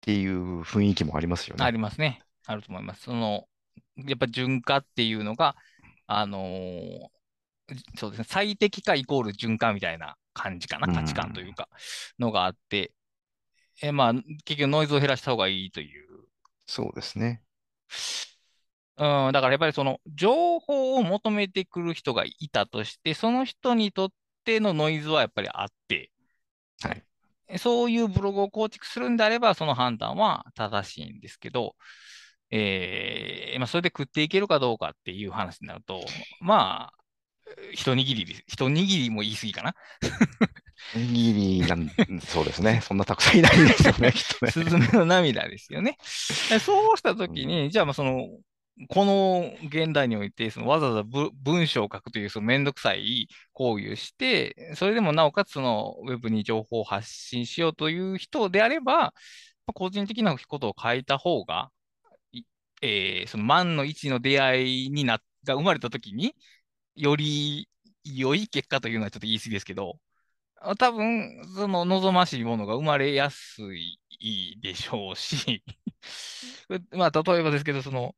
[0.00, 1.72] ていう雰囲気もありますよあね。
[1.72, 2.20] りますね。
[2.46, 3.02] あると思います。
[3.02, 3.46] その、
[3.96, 5.56] やっぱ循化っていうのが、
[6.06, 7.08] あのー
[7.96, 11.68] そうですね、最適化イコール循環みたいな感じかな、うん価値観というか、
[12.18, 12.92] のがあって、
[13.82, 16.06] えまあ、結局ノイズを減らした方がいいという。
[16.66, 17.42] そうですね。
[18.98, 24.08] うん、だからやっぱりその情報を求めてくる人がいたとして、その人にとっ
[24.44, 26.10] てのノイズはやっぱりあって、
[26.82, 27.02] はい。
[27.58, 31.76] そういうブログを構築するんであれば、その判断は正しいんですけど、
[32.50, 36.04] えーまあ、それで食っていけるかどうかっていう話になると、
[36.40, 37.06] まあ、
[37.72, 38.44] 一握りです。
[38.46, 39.74] 一握りも言い過ぎかな。
[40.94, 41.90] おにぎりなん、
[42.20, 42.80] そうですね。
[42.82, 44.52] そんなたくさんいないですよね、 きっとね。
[44.52, 45.96] スズメの涙ですよね。
[46.50, 48.28] でそうしたときに、じゃあ、まあその、
[48.88, 59.06] この現代において、そのわざわざぶ文章を書くというそのめんどくさい行為をして、それでもなおかつそのウェブに情報を発信しようという人であれば、ま
[59.68, 61.75] あ個人的なことを書いた方が、い
[62.82, 66.34] えーその万の一の出会いになが生まれたときに、
[66.94, 67.68] より
[68.04, 69.98] 良い結果というのはちょっと言い過ぎですけど、
[70.60, 75.62] あ多分、その望ましいものが生まれやすいでしょうし、
[76.92, 78.14] まあ、例えばですけど、その、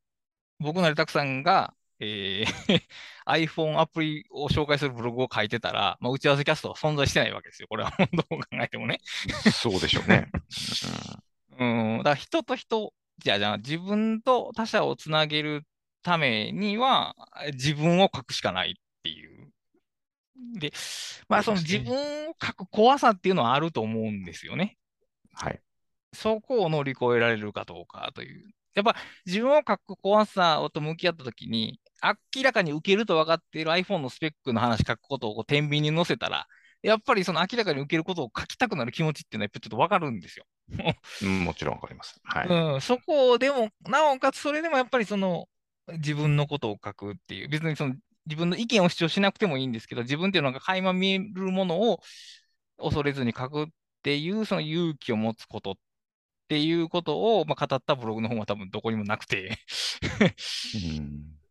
[0.59, 2.45] 僕なりたくさんが、えー
[3.27, 7.67] iPhone アプリを紹介するブログを書いてたら、まあ、打ち合わせキャストは存在してないわけですよ。
[7.67, 8.99] これはどう考えてもね。
[9.53, 10.31] そうでしょうね。
[11.59, 15.63] うん、だから人と人、じゃあ、じゃあ自分と他者をつなげる
[16.03, 17.15] ためには、
[17.53, 19.51] 自分を書くしかないっていう。
[20.59, 20.71] で、
[21.27, 24.77] まあ、その自分を書く怖さっていうのはあると思うんですよね。
[25.33, 25.61] はい。
[26.13, 28.49] そこを乗り越えられるかどうかという。
[28.75, 28.95] やっぱ
[29.25, 31.79] 自分を書く怖さと向き合ったときに、
[32.33, 36.47] 明らかに受けると分かっている iPhone のスペックの話書くことをこう天秤に乗せたら、
[36.81, 40.45] やっぱりその明らかに受けることを書きたくなる気持ちっていうのはやっぱりちょっと分かるんですよ。
[41.23, 42.19] うんもちろんわかります。
[42.23, 42.47] はい。
[42.47, 45.47] うん、そこをでも、なおかつそれでもやっぱりその
[45.87, 47.95] 自分のことを書くっていう、別にその
[48.25, 51.99] 自分の意見を主張しなくてもいいんですけど、自分っていうのが垣間見えるものを
[52.77, 53.65] 恐れずに書くっ
[54.03, 55.73] ていう、その勇気を持つことっ
[56.47, 59.59] ていうことを、まあ、語ったブログの本は多分どこにもなくて、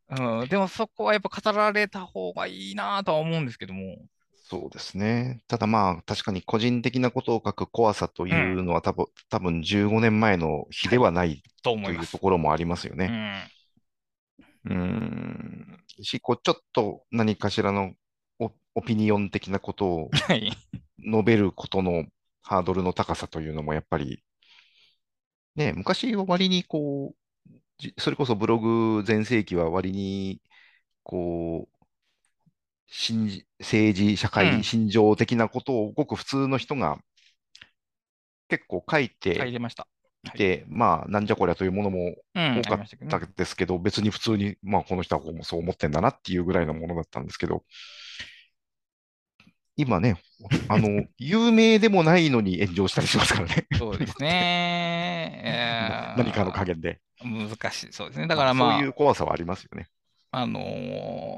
[0.08, 3.98] うん うん、でもそこはやっぱ語られた方がいいなとは思うんですけども、
[4.50, 5.42] そうですね。
[5.46, 12.16] ただまあ、確かに個人的なことを書く怖さというのは多分、多分15年前の日ではないと思いうと。
[12.16, 13.50] ころもありますよね。
[14.64, 15.84] うん、うん。
[16.00, 17.92] し、こう、ちょっと何かしらの
[18.38, 20.50] オオピニオン的なことを はい。
[20.98, 22.06] 述べることの
[22.40, 24.22] ハードルの高さというのもやっぱり、
[25.56, 30.40] ね、昔は割にこう、じそれこそブログ全盛期は割に、
[31.02, 31.77] こう、
[32.88, 33.44] 政
[33.94, 36.98] 治、社うん会、心情的なことをごく普通の人が
[38.48, 39.86] 結構書い書いててました。
[40.24, 43.26] いて、まあ、なんじゃこりゃというものもうん、多ありかったましたけどね。
[43.36, 47.62] ですけど、別に普通に、まあ、この人はこうそう思ってんだなっていうぐらいのものだったんですけど、
[49.76, 50.20] 今ね、
[50.68, 53.66] あの、 有名でもないのに炎上したりしますからね。
[53.78, 55.40] そうですね。
[55.44, 57.00] え ー何かの加減で。
[57.22, 57.92] 難しい。
[57.92, 58.26] そうですね。
[58.26, 59.88] だからまあ、そういう怖さはありますよね。
[60.30, 60.60] あの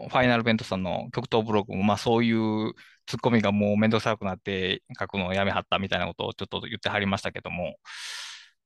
[0.06, 2.72] ーファイナルベントさんの極東ブログも、まあそういう
[3.06, 7.76] ツッコミがもうめんどくさくなって書くのをやめはったみたいなことをちょっと言ってはりましたけども、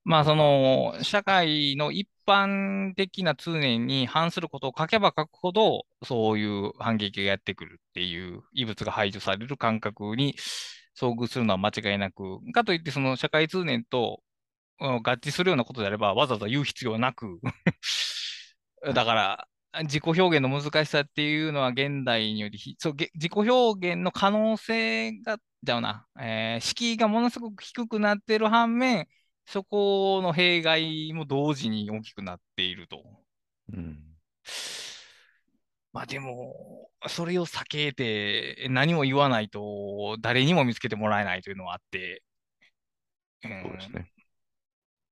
[0.04, 10.34] まあその、社会の一般的な通念に反することを書けば書くほど、そういう反撃がやってくるっていう異物が排除される感覚に
[10.98, 14.22] 遭遇するのは間違いなく、かといってその社会通念と
[14.80, 17.40] 合致するようなことであれば、わざわざ言う必要なく、
[18.94, 19.48] だから、
[19.82, 29.08] 自己表現の難しさっていうのは現代によりひ、そう、げ自己表現の可能性が、じゃあな、えー敷居がものすごく低くなっている反面、
[29.46, 33.02] そこの弊害も同時に大きくなっていると。
[33.72, 34.16] うん。
[35.92, 42.22] まあでも、それを避けて何も言わないと誰にも見つけてもらえないというのはあって、
[43.44, 44.13] うんそうですね。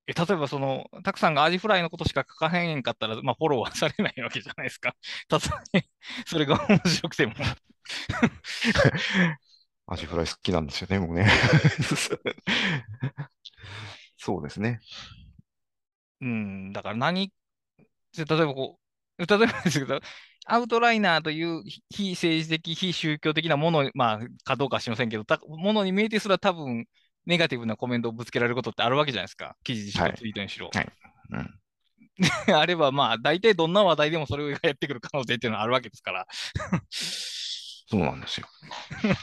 [0.07, 4.95] え例えばその、たくさんがアジフライのことしか書かへんかったら、まあフォローはされないわけじゃないですか。
[5.29, 5.83] たとえ、
[6.25, 7.33] それが面白くても。
[9.87, 11.27] アジフライ好きなんですよね、僕ね。
[14.17, 14.79] そうですね。
[16.21, 17.33] うん、だから何、
[18.17, 18.79] 例えばこ
[19.19, 19.99] う、例えばですけど、
[20.45, 26.85] アウトライナーという非非政治的、非宗教的なもの、まあ、かどうかはしませんけど、たものに見えてすら多分、
[27.25, 29.55] ネガティブなコメントをぶつけられることってあるわけじゃないですか。
[29.63, 30.69] 記事にしろ、はいツイートにしろ。
[30.73, 30.87] はい
[31.31, 31.59] うん。
[32.55, 36.27] あれば、まあ、大体どんな話題でもそれがやってくる可能性っていうのはあるわけですから。
[36.91, 38.47] そうなんですよ。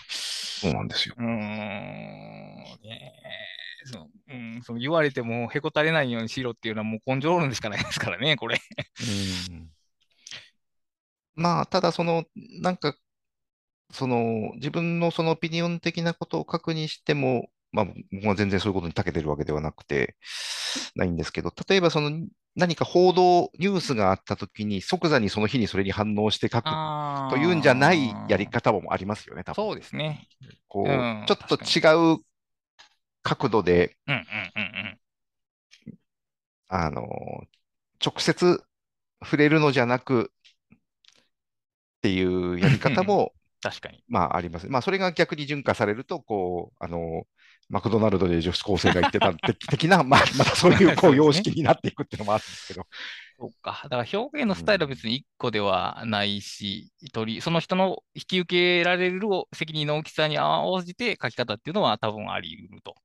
[0.09, 1.15] そうなんですよ。
[1.19, 1.29] うーん、
[2.83, 3.15] ね
[3.85, 8.61] そう、うん、そう言われてもへこたれないようにしろっていうのはもう根性論でしかないですからね、これ。
[9.49, 9.71] うん
[11.35, 12.25] まあ、ただその、
[12.61, 12.95] なんか、
[13.93, 20.17] その、自分のそのオピニオン的なことを書くにしても、まあ、僕は全然そういうことに長けてるわけではなくて、
[20.97, 22.11] ないんですけど、例えばその
[22.57, 26.71] 何か報道、ニュースがあったときに即座にその日にそれに反応して書く
[27.31, 29.55] というんじゃないやり方もありますよね、多分。
[29.55, 30.27] そうですね。
[30.69, 32.19] こう、うん、ちょっと違う
[33.23, 33.97] 角度で、
[36.69, 37.03] あの、
[38.05, 38.65] 直接
[39.23, 40.33] 触れるのじゃなく
[40.77, 40.79] っ
[42.03, 44.03] ていうやり方も確かに。
[44.09, 44.69] まあ、あります。
[44.69, 47.25] まあ、それが逆に順化されると、こう、あの、
[47.71, 52.87] マクドナルドで女子高生が言ってた的な、まあ、またそういう こう様式になっていくっていうのもあるんですけど。
[53.39, 53.81] そうか。
[53.85, 59.21] だから表現のスタイルは別に1個ではないし、うん、その人の引き受けられる
[59.55, 62.97] 責任の大きさに応じて書き方っていうのは多分あり得ると。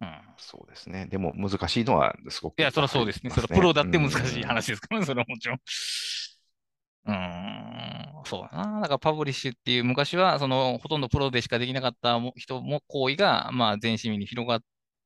[0.00, 1.06] うん、そうですね。
[1.06, 3.30] でも難しいのはすごく、いや、それはそうですね。
[3.30, 5.58] それプロだって難しい話ですからね、それはもちろん。
[7.06, 8.80] うん、そうだな。
[8.80, 14.60] だからパブリッシュっていう昔はそのほとんどプロでしかできなかった人も行為がまあ全市民に広がっ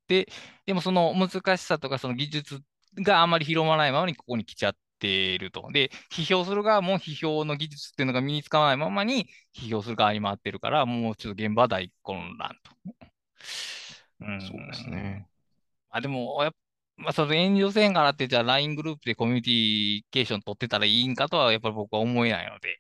[0.08, 0.28] て、
[0.66, 2.60] でもその難しさとかその技術
[2.96, 5.68] があまり広まらないままにここに来ちゃっていると。
[5.72, 12.72] で、批評する側も批評の技術っていうのが身につかないままに批評する側に回ってるから、もうちょっと現場は大混乱と。
[14.20, 15.26] うん、そうですね。
[15.90, 16.52] あ、でも、やっ
[16.96, 22.78] まあ、その炎上せんからって、じゃあ LINE グループでコミュニティケーション取ってたらいいんかとは、やっぱり僕は思えないので。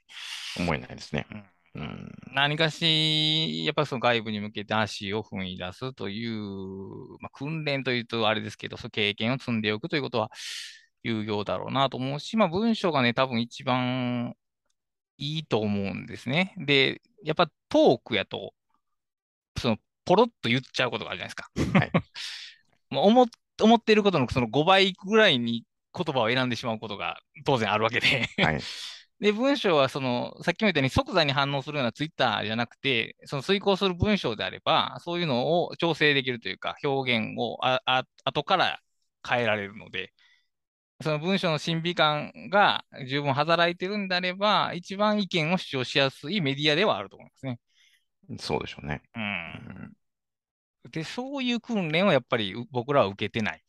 [0.58, 1.26] 思えないですね。
[1.74, 6.38] うん、何かし、やっぱりその外部に向けて足を踏み出すという、
[7.20, 10.30] まあ、訓練というとあれですけど、その経験を積んでおくということは
[11.02, 14.36] 有用だろうなと思うし、まあ、文章がね、多分一番
[15.18, 16.54] いいと思うんですね。
[16.58, 18.54] で、やっぱトークやと、
[19.58, 21.78] その、ポロッと言っちゃうことがあるじゃないですか。
[21.78, 21.92] はい。
[22.90, 23.26] 思っ
[23.62, 28.60] 思っていることのその5倍ぐらいに言葉を選んでしまうことが当然あるわけではい。
[29.20, 38.80] で、文章はその、さっきも言ったように即座に反応するようなツイッターじゃなくて、その遂行する文章であれば、そういうのを調整できるというか、表現をああ後から
[39.26, 40.12] 変えられるので、
[41.00, 47.58] その文章の審美眼が十分働いてるんであれば、一番意見を主張しやすいメディアではあると思いますね。
[48.38, 49.02] そうでしょうね。
[49.14, 49.92] うん。
[50.90, 53.62] で、そういう訓練をやっぱり僕らは受けてない。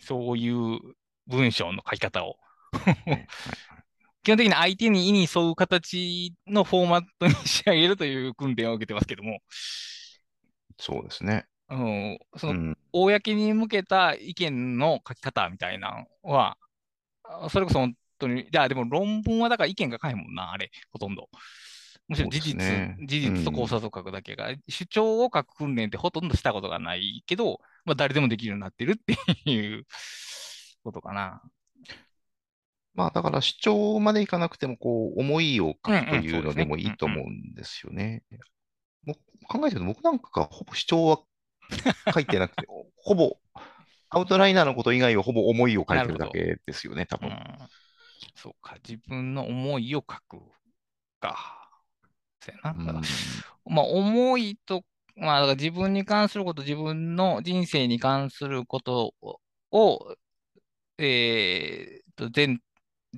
[0.00, 0.78] そういう
[1.26, 2.36] 文章の書き方を。
[4.22, 9.40] 基本的に相手に意に沿う形のフォーマットに仕上げるという訓練を受けてますけども。
[10.78, 11.46] そうですね。
[11.68, 16.56] うん、その、公に向けた意見の書き方みたいなのは、
[17.50, 21.28] それこそ本当に、いや、でも論文はだから意見が書いもんな、あれ、ほとんど。
[22.08, 29.86] むしろ事実、ね、事実と考察を書くだけが、うん、主張を書く訓練ってほとんどしたことがないけど、まあ、誰でもできるようになってるっていう
[30.82, 31.42] ことかな。
[32.94, 38.22] まあ、だから主張までいかなくても、こう、思いを書くというのでもいいと思うんですよね。
[39.48, 41.18] 考えてると、僕なんかがほぼ主張は
[42.12, 43.38] 書いてなくて、 ほぼ、
[44.10, 47.38] アウトライナーのこと以外はほぼ思いを書いてるだけですよね、多分、うん。
[48.36, 50.40] そうか、自分の思いを書く
[51.20, 51.63] か。
[52.44, 53.00] そうやな。
[53.66, 54.84] まあ、思いと、
[55.16, 59.14] まあ、だから自分に関すること、自分の人生に関すること
[59.70, 60.16] を、
[60.98, 62.60] えー、と全、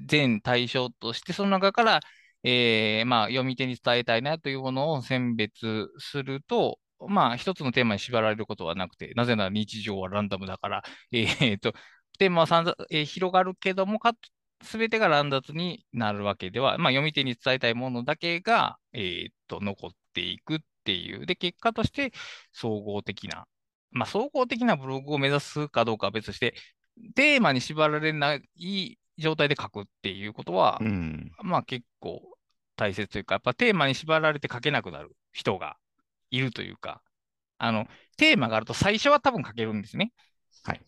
[0.07, 2.01] 全対象として、その中から、
[2.43, 11.72] えー、まあ、読み手に伝えたいなというものを選別すると、まあ、一つのテーマに縛られることはなくて、なぜなら日常はランダムだから、えー、と、
[12.18, 14.14] テーマは散々、えー、広がるけども、か
[14.63, 21.27] すべてが乱雑になるわけでは、まあ、読み手に伝えたいものだけが、えー、っと、残っていくっていう。
[21.27, 22.13] で、結果として
[22.53, 23.47] 総合的な、
[23.91, 26.55] まあ、総合的なブログを目指すかどうかは別として、
[27.15, 32.23] テーマに縛られない状態で書くっていうことは、うん、まあ結構
[32.77, 35.77] 大切というか、やっぱテーマに縛られて書けなくなる人が
[36.31, 37.03] いるというか、
[37.59, 37.87] あの、
[38.17, 40.13] テーマがあると最初は多分書けるんですね。
[40.65, 40.81] はい。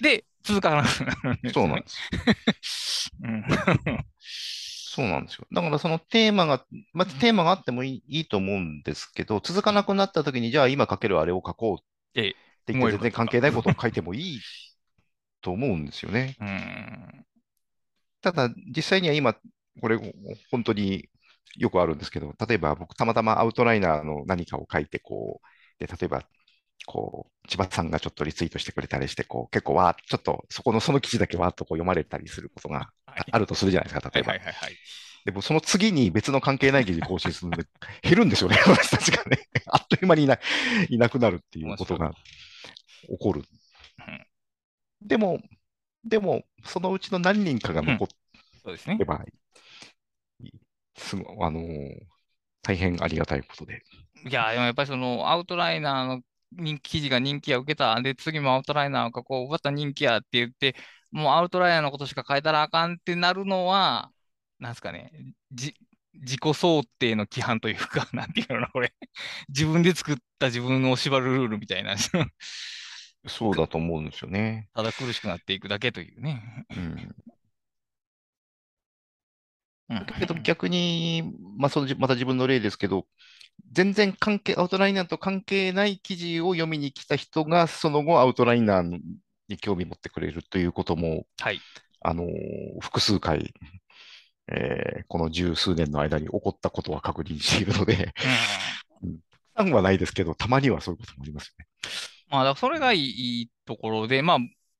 [0.00, 1.88] で、続かなくなるんです、ね、そうなんで
[2.62, 3.10] す。
[3.22, 3.44] うん、
[4.94, 5.46] そうなんですよ。
[5.52, 12.36] だからそのテーマが、まずテーマがあってもいいいいと思うんですけど、続かなくなった時に、じゃあ今書けるあれを書こうって
[12.66, 14.40] 言って、全然関係ないことを書いてもいい
[15.40, 16.36] と思うんですよね。
[16.40, 17.24] うん
[18.22, 19.34] ただ、実際には今、
[19.80, 19.98] これ、
[20.50, 21.08] 本当に
[21.56, 25.46] よくあるんですけど、例えば僕、たまたまアウトライナーの何かを書いて、こう、
[25.84, 26.22] で例えば
[26.86, 34.44] こう、千葉さんがちょっとリツイートしてくれたりして、こう、結構わー、ちょっとそこの、その記事だけわーっとこう読まれたりすることがはいあるとするじゃないですか、はい例えば。
[35.24, 37.64] でもその次に別の関係ない記事更新するので、
[38.02, 39.38] 減るんですよね、 私たちがね。
[39.66, 40.38] あっという間にいな
[40.88, 42.12] いなくなるっていうことが
[43.08, 43.42] 起こる。
[45.00, 45.40] でも、
[46.04, 48.08] でも、そのうちの何人かが残っ
[48.64, 48.98] そうですね
[50.96, 52.12] すごあのー
[52.62, 53.82] 大変ありがたいことで。
[54.24, 56.22] いや、でもやっぱりそのアウトライナーの
[56.56, 58.00] 人気記事が人気や受けた。
[58.02, 60.76] で、次もアウトライナーがこう、また人気やって言って、
[61.10, 64.10] もうアウトライナーのことしか書いたらあかんってなるのは、
[64.58, 65.12] なんですかね、
[65.52, 65.74] じ、
[66.14, 68.94] 自己想定の規範というか、 なんていうのこれ。
[69.48, 71.96] 自分で作った自分を縛るルールみたいな、
[73.26, 74.68] そうだと思うんですよね。
[74.74, 76.66] ただ苦しくなっていくだけというね。
[76.70, 76.78] うん。
[79.88, 83.06] うんだけど逆に、まあ、そのじまた自分の例ですけど、
[83.72, 89.00] 全然関係、アウトライナーと関係ない記事を読みに来た人が、その後アウトライナー
[89.48, 91.60] に興味持ってくれるということも、はい。
[92.00, 92.28] あのー
[92.80, 93.54] 複数回、
[94.48, 98.12] えーこの十数年の間に起こったことは確認しているので、
[99.02, 99.18] うん
[99.54, 101.66] たくさんはないですけど、たまにはそういうこともありますよね。
[102.28, 104.38] まあ、だそれがいいところで、まあ、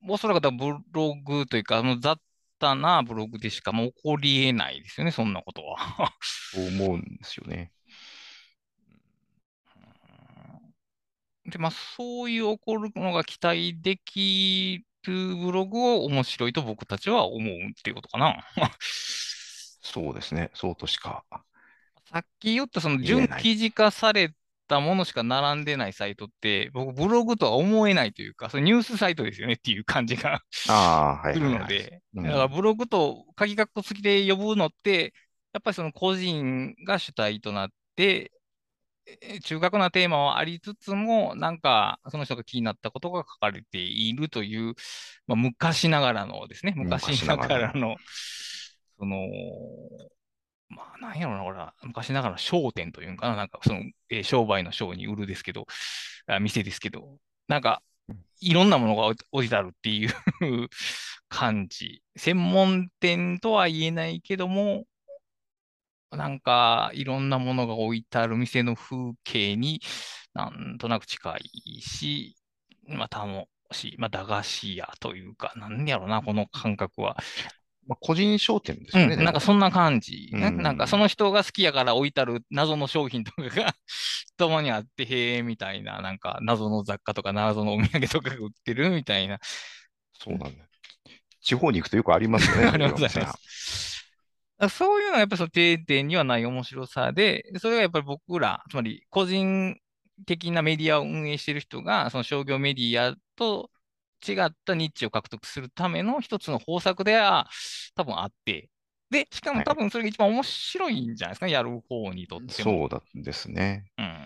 [0.08, 2.18] おそらくブログというか、あの雑
[2.58, 5.76] 多なブログでしかもう起こり得ないですよね、そんなことは。
[6.54, 7.72] そう思うんですよね。
[11.46, 18.36] で、まあ、そういう起こるのが期待できるブログを面白いと僕たちは思うっていうことかな。
[18.80, 20.50] そうですね。
[20.54, 21.24] そうとしか。
[22.12, 24.34] さっき言ったその純記事化され
[24.68, 31.54] たものしか並んでないサイトって、僕ブログとは思えないというか、それニュースサイトですよねっていう感じがああ、はいすはいはい。
[31.54, 35.14] るので、うんだからブログと鍵括弧付きで呼ぶのって、
[35.52, 38.30] やっぱりその個人が主体となって、え
[39.42, 44.74] 中核なテーマはありつつも、なんかその人が気になったことが書かれているという、
[45.26, 47.96] まあ、昔ながらのですね、昔ながらの、
[48.98, 49.18] その、
[50.68, 53.80] まあ、なんやろな、これは、昔ながらの商店というんかな、なんかその、
[54.10, 55.66] えー商売の商に売るですけど、
[56.26, 57.82] あ店ですけど、なんか、
[58.40, 60.10] いろんなものが置いてあるっていう
[61.28, 62.02] 感じ。
[62.16, 64.84] 専門店とは言えないけども、
[66.16, 69.80] なんか、いろんなものが置いてある店の風景に
[70.34, 72.36] なんとなく近いし、
[72.86, 77.16] まあ、楽しい、まあ、駄菓子屋というか、なんやろな、この感覚は。
[77.86, 79.16] まあ、個人商店ですうん、よね。
[79.16, 80.48] でもなんかそんな感じ、ね。
[80.48, 83.74] うんなんかその人が好きやから置いてある謎の商品とかが
[84.36, 89.38] たまにあって、へえ、みたいな、なんか謎の雑貨とか謎のお土産とかが売ってるみたいな。
[90.14, 90.64] そうなんだ。
[91.40, 92.66] 地方に行くとよくありますよね。
[92.70, 93.34] ありますあ
[94.68, 99.76] そういうのはやっぱりその定点にはない面白さで、それがやっぱり僕ら、つまり個人
[100.26, 103.70] 的なメディアを運営している人が、その商業メディアと
[104.26, 107.48] 違ったニッチを獲得するための一つの方策では
[107.96, 108.70] 多分あって、
[109.10, 112.50] で、しかも多分それが一番面白いんじゃないですか、やる方にとっても。
[112.50, 113.84] そうだですね。
[113.98, 114.18] うん。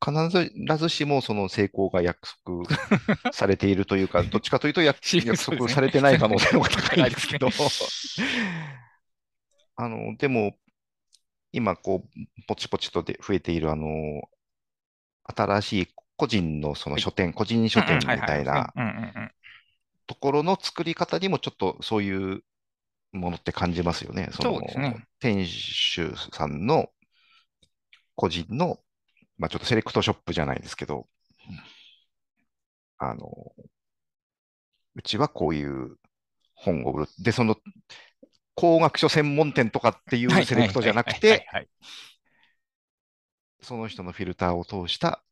[0.00, 7.48] 必ずしもその成功が約束されているというか、 どっちかというと 約束されてない可能性の方が高いんですけど、
[9.80, 10.56] あの、でも、
[11.52, 13.86] 今、こう、ポチポチとで増えている、あの、
[15.22, 18.72] 新しい個人のその書店、個人書店みたいな
[20.08, 22.42] ところの作り方にもちょっとそういう
[23.12, 24.30] ものって感じますよね。
[24.32, 25.06] そのそうですね。
[25.20, 26.88] 店主さんの
[28.16, 28.80] 個人の、
[29.38, 31.06] まあちょっとセレクトショップじゃないですけど、
[32.98, 33.52] あの、
[34.96, 35.98] うちはこういう
[36.54, 37.08] 本を売る。
[37.20, 37.54] で、その
[38.58, 41.46] 工学書専門店とかっていはいうセレクトじゃなくはいて、
[43.62, 45.22] その人のフィルターを通した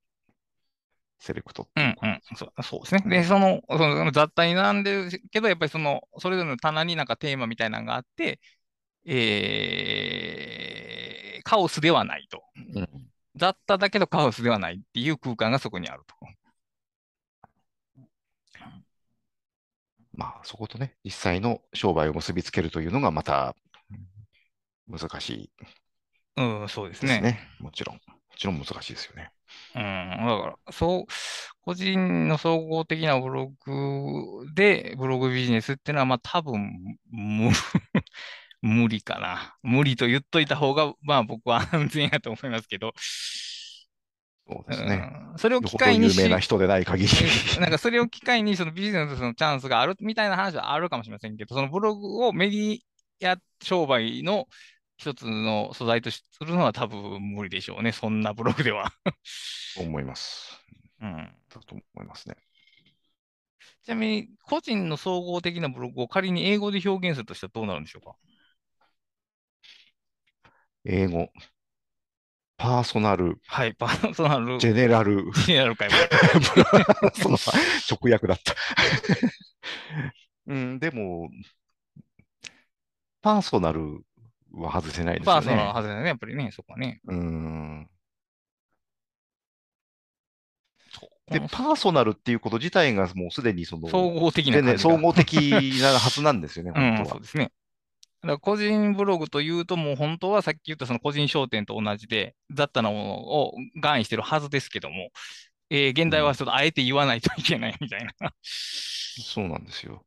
[1.19, 3.03] セレクトうんうん、そうそうですね。
[3.09, 8.39] で、その、その雑多に並んでるけど、やっぱりその、それぞれの棚になんかテーマみたいなのがあって、
[9.05, 12.45] えー、カオスではないと。
[12.77, 12.89] うん
[13.39, 16.15] 雑多だけどカオスではないっていう空間がそこにあると。
[20.17, 23.55] まあ、そことね、実際の商売を結びつけるというのがまた
[24.89, 25.51] 難しい
[26.37, 27.09] うん、そうですね。
[27.09, 27.49] ですね。
[27.61, 27.97] もちろん。
[27.97, 28.03] も
[28.37, 29.31] ちろん難しいですよね。
[29.75, 31.13] うん、だから、そう、
[31.63, 37.51] 個人の総合的なブログで、ブログビジネスっていうのは、まあ多分、無、
[38.61, 39.57] 無理かな。
[39.63, 42.93] 無理と言っといた方が、まあ僕は安全やと思いますけど、
[44.49, 45.11] そうですね。
[45.33, 47.61] うん、それを機会にし、有名な人でない限り。
[47.61, 52.81] なんかそれを機会にそのビジネスのチャンスがあるみたいな話はあるかもしれませんけど、そのブログをメディ
[53.25, 54.47] ア商売の
[54.99, 57.93] 一つの素材とするのは多分無理でしょうね。
[57.93, 58.93] そんなブログでは。
[59.77, 60.59] 思います。
[61.03, 61.17] うん。
[61.53, 62.37] だと思いますね。
[63.85, 68.17] ちなみに、個人の総合的なブログを仮に英語で表現するとしたらどうなるんでしょうか？
[70.85, 71.29] 英語、
[72.57, 77.13] パーソナル、はい、パーソナル、ジェネラル、ジェネラル会話。
[77.15, 77.37] その
[77.91, 78.55] 直訳だった。
[80.47, 81.29] うん、でも、
[83.21, 84.05] パーソナル
[84.53, 85.73] は外せないですよパーソナルはね。
[85.75, 87.01] 外れないね、やっぱりね、そこはね。
[87.07, 87.89] うん。
[91.31, 95.35] で、パーソナルっていうこと自体がもうすでにその、総合的な総合的
[95.83, 97.09] なはずなんですよね、うん、本当は。
[97.09, 97.51] そうですね。
[98.27, 105.11] だから個人ブログというと、もう本当はさっき言ったその個人商店と同じで、雑多なものを含意してるはずですけども、
[105.71, 108.13] えー現代はちょっとあえて言わないといけないみたいな。
[108.43, 110.05] そうなんですよ。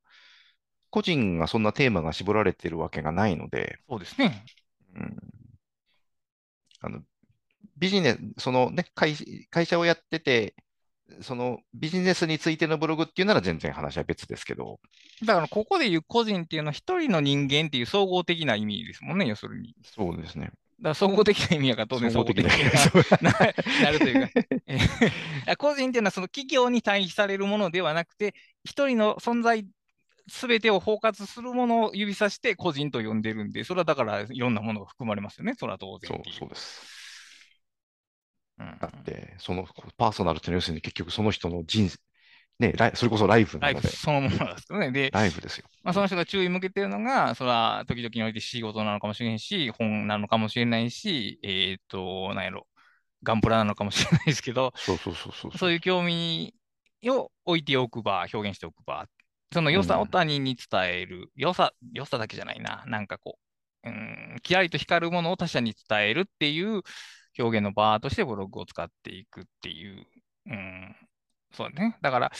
[0.89, 4.43] 個人がそんなテーマが絞られてるわけがないので、そうですね。
[4.95, 5.17] うん、
[6.81, 7.01] あの
[7.77, 9.15] ビジネス、そのね会、
[9.49, 10.55] 会社をやってて、
[11.21, 14.79] そのビジネスについてのブログっていうなら全然話は別ですけど、
[15.25, 19.75] だからここで言う個人っていうのは一人の人間っていう総合的な意味ですもんね、要するに。
[19.83, 20.51] そうですね。
[20.79, 22.49] だから総合的な意味やから当然総合的な
[23.21, 23.39] なな
[23.83, 24.29] なるというか、
[24.67, 28.33] えー個人っていうのはその企業に対比されるものではなくて、
[28.63, 29.65] 一人の存在
[30.29, 36.21] すべてを包括するものを指さして個人と呼んでるんで、それはだからいろんなものが含まれますよね、それは当然そう。
[36.31, 36.98] そうです。
[38.59, 39.65] うんだって、その
[39.97, 41.97] パーソナルっていうのは要するに結局その人の人生、
[42.59, 44.91] ね、ライそれこそライフなライフので、そのものですよね。
[44.91, 45.65] で、ライフですよ。
[45.83, 52.67] まあ、その人が注意向けてるのが、それは時々において仕事なのかもしれんし、本なのかもしれないし、えっと、なんやろ、
[53.23, 55.57] ガンプラなのかもしれないですけど、そうそうそうそう。
[55.57, 55.71] そう。
[55.71, 56.53] いう興味
[57.05, 59.05] を置いておく場、表現しておく場、
[59.53, 63.39] その良さを他人に伝える、良さ、良さだけじゃないな、なんかこ
[63.85, 66.81] う、うん、キラリと光るものを他者に伝えるっていう
[67.39, 70.05] 表現の場としてブログを使っていくっていう、
[70.47, 70.95] うん、
[71.51, 71.97] そうね。
[72.01, 72.31] だから、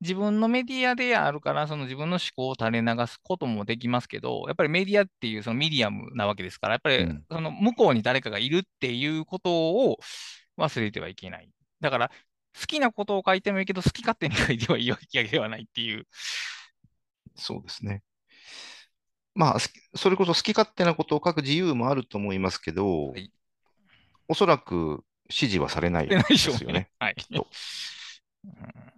[0.00, 9.98] 自分のメディアであるから、その自分の思考を垂れ流すこともできますけど、やっぱりメディアっていうそのミディアムなわけですから、やっぱりうんその向こうに誰かがいるっていうことを
[10.56, 11.50] 忘れてはいけない。
[11.80, 12.10] だから、
[12.58, 16.06] 好きなことを書いてもいいけど、好き勝手に書いてはいいわけではないっていう。
[17.34, 18.02] そうですね。
[19.34, 23.32] まあ、すそれこそ好き勝手なことを書く自由もあると思いますけど、はい
[24.28, 26.90] おそらく支持はされないですよね。。
[26.98, 27.14] はい。
[27.16, 27.46] きっと。
[28.44, 28.88] うん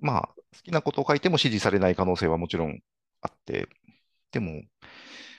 [0.00, 2.80] まあ、好きなことを書いても支持されない可能性はもちろん
[3.20, 3.68] あって、
[4.30, 4.62] でも、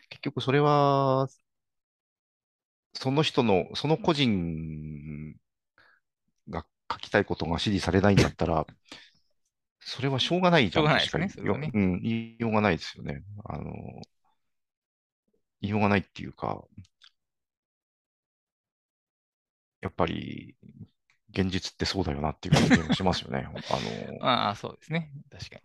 [0.10, 1.28] 結局それは、
[2.94, 5.36] その人の、その個人
[6.50, 8.66] が書きたいことが支持されないんだったら、
[9.80, 13.24] それはしょうがないじゃんしょうがないですねそれはねようん、言いようがないですよね。
[13.46, 13.72] あの、
[15.62, 16.64] 言いようがないっていうか、
[19.82, 20.56] やっぱり、
[21.32, 23.48] 現実ってそうだよなっていう感じがしますよね。
[23.70, 25.12] あの、 ああ、そうですね。
[25.32, 25.62] 確かに。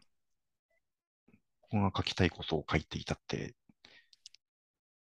[1.72, 3.54] 僕が書きたいことを書いていたって、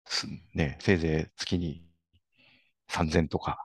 [0.04, 1.84] すね、せいぜい月に
[2.88, 3.64] 3000とか、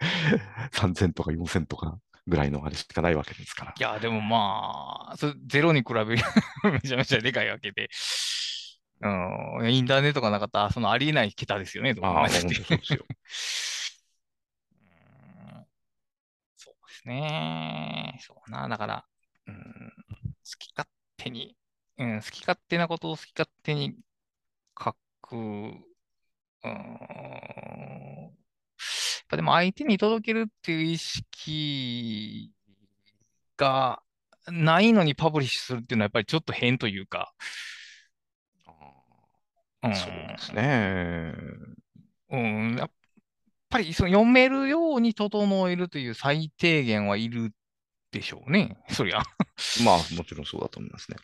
[0.72, 3.74] 3000とか4000とかぐらいのあれしかないわけですから。
[3.78, 6.18] いや、でもまあ、そゼロに比べる
[6.64, 7.88] めちゃめちゃでかいわけで、
[9.00, 9.08] う
[9.64, 13.04] ん、インターネットがなかったら、そのありえない桁ですよね、どう考ああ、えたって本当そうですよ。
[13.10, 13.18] うん
[16.56, 18.18] そうですね。
[18.20, 18.68] そうな。
[18.68, 19.04] だから、
[19.46, 19.62] うん、好
[20.58, 21.56] き勝手に、
[21.98, 23.96] うん、好き勝手なことを好き勝手に
[24.78, 25.34] 書く。
[25.34, 26.76] うん、や
[28.28, 28.30] っ
[29.28, 32.52] ぱでも相手に届けるっていう意識
[33.56, 34.02] が
[34.46, 37.32] ないのにパブリッシュするっていうのはやっぱりちょっと変というか、
[39.82, 41.34] うん、そうですね。
[42.30, 42.90] うん、やっ
[43.68, 47.52] ぱりその読めるように整えるという最低限はいる
[48.10, 48.76] でしょうね。
[48.90, 49.22] そりゃ。
[49.84, 51.16] まあ、もちろんそうだと思いますね。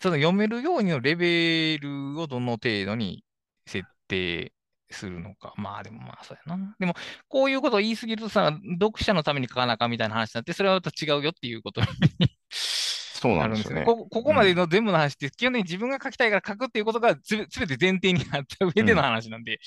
[0.00, 3.24] その読めるようにのレベルをどの程度に
[3.66, 4.52] 設定
[4.90, 5.54] するのか。
[5.56, 6.76] まあでもまあそうやな。
[6.78, 6.94] でも、
[7.28, 11.86] こういうことを言い過ぎるとさ、読者のために書かなあかんみたいな話になって、それはまた違うよっていうことに
[12.50, 13.84] そうなるんですよね。
[13.84, 19.58] こここまでの全部の話って、基本的に自分が書きたいから書くっていうことがすべて前提にあった上での話なんで。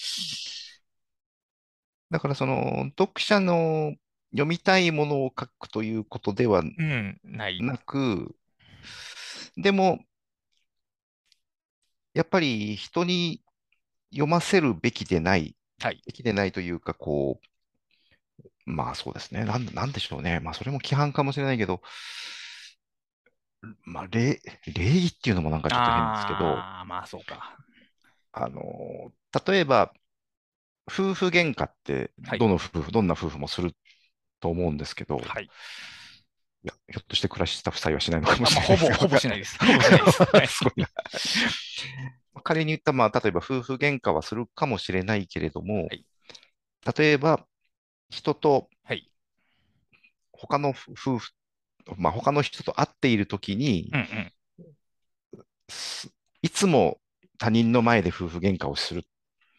[2.12, 3.96] だから、その、読者の
[4.32, 7.62] 読みたいものを書くということではうん、ない。
[7.62, 8.36] なく、
[9.58, 10.00] でも、
[12.14, 13.42] やっぱり人に
[14.12, 16.02] 読ませるべきでない、はい。
[16.06, 17.48] べきでないというか、こう、
[18.66, 20.40] まあそうですね、なん、なんでしょうね。
[20.40, 21.82] まあそれも規範かもしれないけど、
[23.86, 24.42] まあ礼、
[24.74, 27.58] 礼儀っていうのもなんかちょっと変ですけど、ああ、まあそうか。
[28.34, 28.62] あの、
[29.46, 29.94] 例えば、
[30.90, 33.74] 夫婦喧嘩ってはいどの夫婦、どんな夫婦もする
[34.40, 35.46] と思うんですけど、はい。
[35.46, 39.58] いや、ひょっとして暮らしスタッフ採用はしないのかもあしまあほぼ、れないですほぼしないです。
[39.60, 40.24] ほぼしないです。
[40.34, 40.90] はいすごいな。
[42.44, 46.04] 仮に言った、まあ、例えば夫婦喧嘩はするかもしれないけれども、はい
[46.98, 47.46] 例えば、
[48.10, 49.12] 人とはい。
[50.32, 51.32] 他の夫婦、
[51.98, 54.34] まあ、他の人と会っているときに、うんうん。
[55.70, 56.10] す
[56.42, 57.00] いつも
[57.38, 59.04] 他人の前で夫婦喧嘩をするっ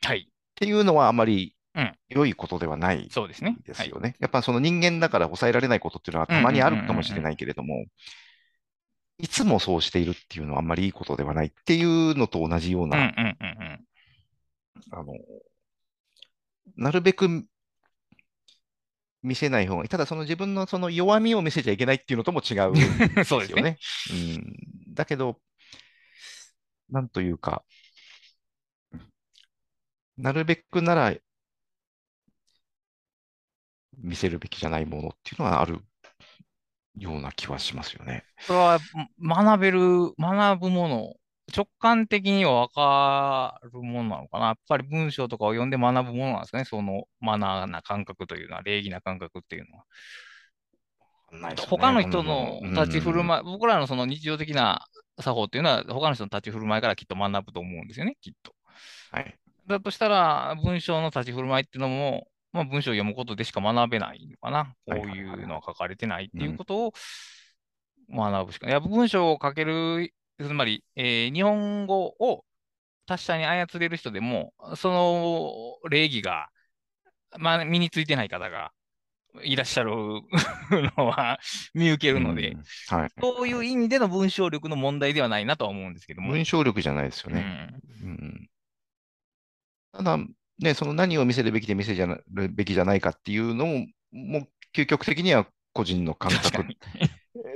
[0.02, 0.30] はい。
[0.58, 3.56] ていうのはあまりうん良いことではないそうですね。
[3.64, 4.16] ですよね。
[4.18, 7.84] やっぱその人間だから抑えられないことっていうのはたまにあるかもしれないけれども、
[9.18, 13.00] いつもそうしているっていうのはあんまりいいことではないっていうのと同じようはい。
[13.00, 13.84] うん
[14.90, 15.04] な、
[16.76, 17.44] なるべく
[19.22, 19.88] 見せない方がいい。
[19.88, 22.74] ただその自分のその弱みを見せちゃいけないっていうのとも違う
[23.24, 23.46] そうで。
[23.46, 23.78] すよね。
[24.12, 25.40] うん、だけど、
[26.90, 27.64] なんというか、
[30.18, 31.14] なるべくなら
[33.96, 35.80] 見せるべきじゃないものっていうのはある
[36.96, 38.24] ような気はしますよね。
[38.40, 38.78] それは
[39.20, 41.14] 学べる、学ぶもの、
[41.56, 44.46] 直感的にはわかるものなのかな。
[44.46, 46.64] やっぱり文章とかを読んで学ぶものなんですかね。
[46.64, 49.84] そのマナーな感覚というのは、礼儀な感覚っていうのは。
[51.30, 54.86] ないですよね他の人の立ち振るうん舞い、僕らのその日常的な
[55.20, 58.52] 作法っていうのは、他の人の立ち振る舞いからきっと学ぶと思うんですよね、きっと。
[59.12, 59.38] はい。
[59.68, 64.74] だとしたら、文章の立ち振る舞いっていうのも、まあ、文章を読むことでしか学べないのかな。
[64.86, 66.92] こうはいうのは書かれてないっていうことを
[68.10, 68.72] 学ぶしかない。
[68.72, 72.44] いや文章を書ける、つまり、えー日本語を
[73.06, 76.48] 達者に操れる人でも、その礼儀が、
[77.38, 78.72] まあ、身についてない方が
[79.42, 79.92] いらっしゃる
[80.96, 81.38] のは
[81.74, 83.10] 見受けるので、うんはい。
[83.20, 86.30] そういう意味での文章力の問題ではないなとは思うんですけども。
[86.30, 87.40] 文章力じゃないですようね。
[87.40, 88.50] んうん
[89.92, 90.18] ただ、
[90.60, 96.64] ね、その何を見せるべきで見せるべきじゃないかっていうのも、もう究極的には個人の感覚。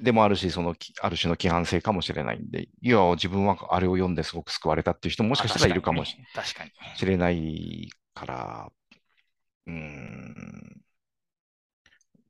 [0.02, 6.16] でもあるし、そのきある種の規範性かもしれないんで、いや、自分はあれを読んですごく救われたっていう人ももしかしたらいるかもし
[7.04, 8.72] れないから、
[9.66, 10.80] うーん、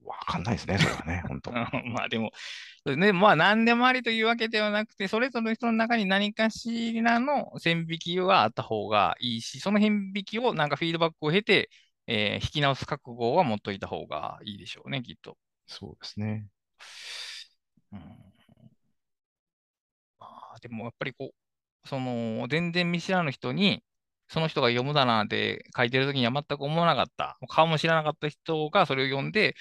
[0.05, 1.53] わかんないですね、それはね、 本当。
[1.53, 2.30] まあでも、
[2.86, 11.70] ね、まあ何でもありというわけではなくて、それぞれの人の中に何かしらの線引きはあった方がいいし、その線引きをなんかフィードバックを経て、
[12.07, 15.38] えー引き直す覚悟は持っといた方がいいでしょうね、きっと。
[15.66, 16.48] そうですね。
[17.92, 18.32] うん
[20.18, 21.32] まあ、でもやっぱりこ
[21.84, 23.82] う、その、全然見知らぬ人に、
[24.28, 29.55] その人が読むだなんて書いてる時には全く思わなかった、顔も知らなかった人がそれを読んで、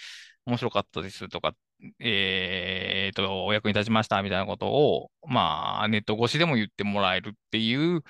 [0.46, 1.54] 面白かったですとか、
[2.00, 8.04] えーと、お役に立ちましたみたいなことを、まあ、ネット越しでも言ってもらえるっていう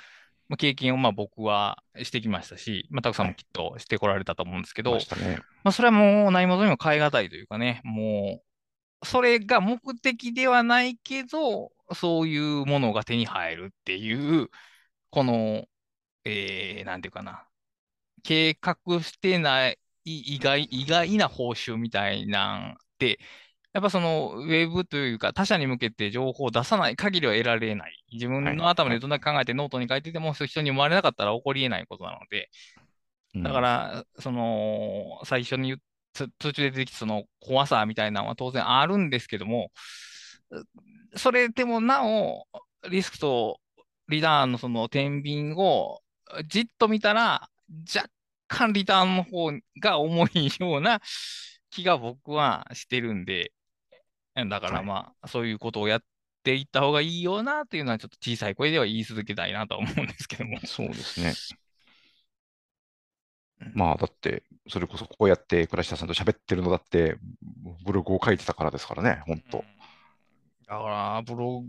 [0.52, 5.38] まあ経験をまあ僕はしてきましたし、まあ、たくさんもきっとしてこられたと思うんですけど、ましたね。
[5.64, 8.42] まあ、それはもう何事にも変え難いというかね、も
[9.02, 14.50] う、それが目的ではないけど、そういうものが手に入るっていう、
[15.10, 15.64] この、
[16.26, 17.46] えー、なんていうかな、
[18.22, 23.20] 計画してない意外、意外な報酬みたいなんで、
[23.74, 28.04] やっぱそのウェブというか他者に向けて情報を出さない限りは得られない。
[28.12, 32.50] 自分の頭でどんだけ考えてノートに書いてても人に読まれなかったら起こり得ないことなので、
[33.36, 33.44] うん。
[33.44, 35.80] だから、その、最初に言っ
[36.14, 39.72] つ途中で出てきたその怖さみたいなのは当然あるんですけども、
[40.52, 42.46] うそれでもなお、
[42.90, 43.60] リスクと
[44.10, 46.02] リターンのその天秤を
[46.48, 47.50] じっと見たら、
[47.96, 48.10] 若
[48.52, 51.00] 干リターンの方が重いような
[51.70, 53.54] 気が僕はしてるんで、
[54.36, 56.02] だからはいまあ、そういうことをやっ
[56.44, 60.60] ていった方がいいよなというのは、ちょっと小さい声では言い続けたいなとは思うんですけども。
[60.66, 61.34] そうですね
[63.62, 63.72] うん。
[63.74, 67.18] まあ、だって、それこそこうやって倉下さんと喋ってるのだって、
[67.86, 69.58] ブログを書いてたからですからね、本当。
[70.68, 71.64] だから、ブロ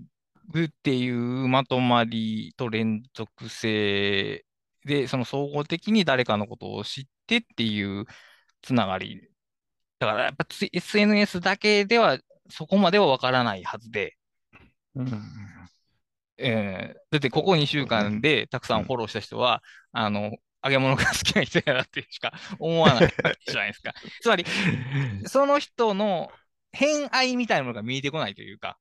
[0.48, 4.44] グっていうまとまりと連続性
[4.84, 8.06] で、その総合的に誰かのことを知ってっていう
[8.62, 9.28] つながり。
[9.98, 12.18] だから、やっぱつ SNS だけでは
[12.50, 14.16] そこまではわからないはずで、
[14.94, 15.32] うん。
[16.38, 19.62] えーだってここ2週間でたくさんフォローした人は、
[19.92, 20.32] あの、
[20.64, 23.14] 揚げ物が好きな人やなってしか思わない
[23.46, 23.92] じゃないですか。
[24.20, 24.44] つまり、
[25.26, 26.30] その人の
[26.72, 28.78] 偏愛みたいなものが見えてこないというか、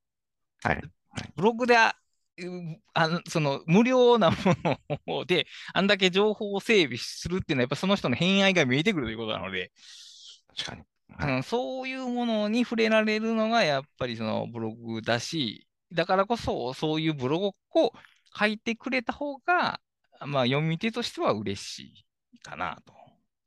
[0.64, 0.82] はい。
[1.36, 1.76] ブログで
[2.94, 4.38] あ、のその無料なも
[5.08, 9.72] ので、あんだけ情報を整備するっていうのは、やっぱその人の偏愛が見えてくるということなので、
[10.56, 10.84] 確かに。
[11.18, 17.48] はいうん、そういうものに触れられるのがやっぱりそのブログだし、だからこそそういうブログ
[17.82, 17.92] を
[18.38, 19.82] 書いてくれた方が、
[20.26, 21.80] まあ読み手としては嬉し
[22.34, 22.94] いかなと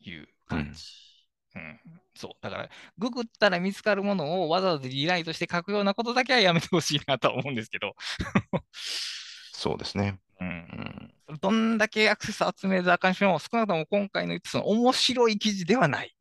[0.00, 1.13] いう感じ
[1.54, 1.80] うん、
[2.14, 2.32] そう。
[2.40, 7.94] だから、ググったら見つかるものをわざわざリライトして書くようなことだけはやめてほしいなとは思うんですけど。
[9.52, 10.18] そうですね。
[10.40, 10.44] う。
[10.44, 11.14] うんん。
[11.40, 16.14] どんだけアクセス集めるあかんしも、少なくとも今回の言ったその面白い記事ではない。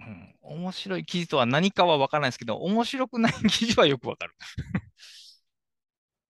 [0.00, 4.34] うん、面白い記事とは何かは分からないですけど、面白くない記事はよくわかる。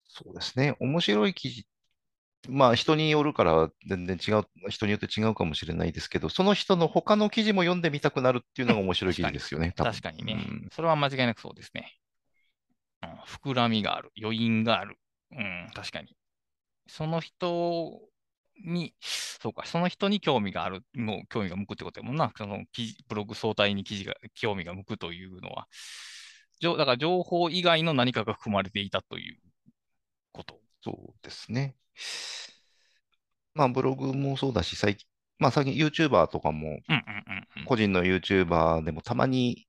[0.08, 0.76] そうですね。
[0.80, 1.66] 面白い記事。
[2.48, 9.72] まあ人によるから全然違う、人によって違うかもしれないですけど、その人の他の記事も読んでみたくなるっていうのが面白い記事ですよね。
[9.76, 11.96] 確かにね、うんそれは間違いなくそうですね。
[13.02, 13.10] うん、
[13.50, 14.98] 膨らみがある、余韻がある。
[15.32, 16.16] うん、確かに。
[16.86, 18.00] その人
[18.64, 22.32] に、そうか、その人に興味がある、もう興味が向くってことやもんな。
[22.36, 25.66] その記事ブログ総体に記事が、興味が向くというのは。
[26.60, 29.38] じょだから情報以外の何かが含まれていたという
[30.32, 30.63] こと。
[30.84, 31.74] そうですね。
[33.54, 35.06] まあブログもそうだし、最近、
[35.38, 36.80] まあ最近 YouTuber とかも。
[37.66, 39.66] 個人の YouTuber でもたまに、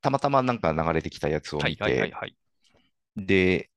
[0.00, 2.36] たまたまなんか流れてきたやつを見て、はい。
[3.16, 3.70] で、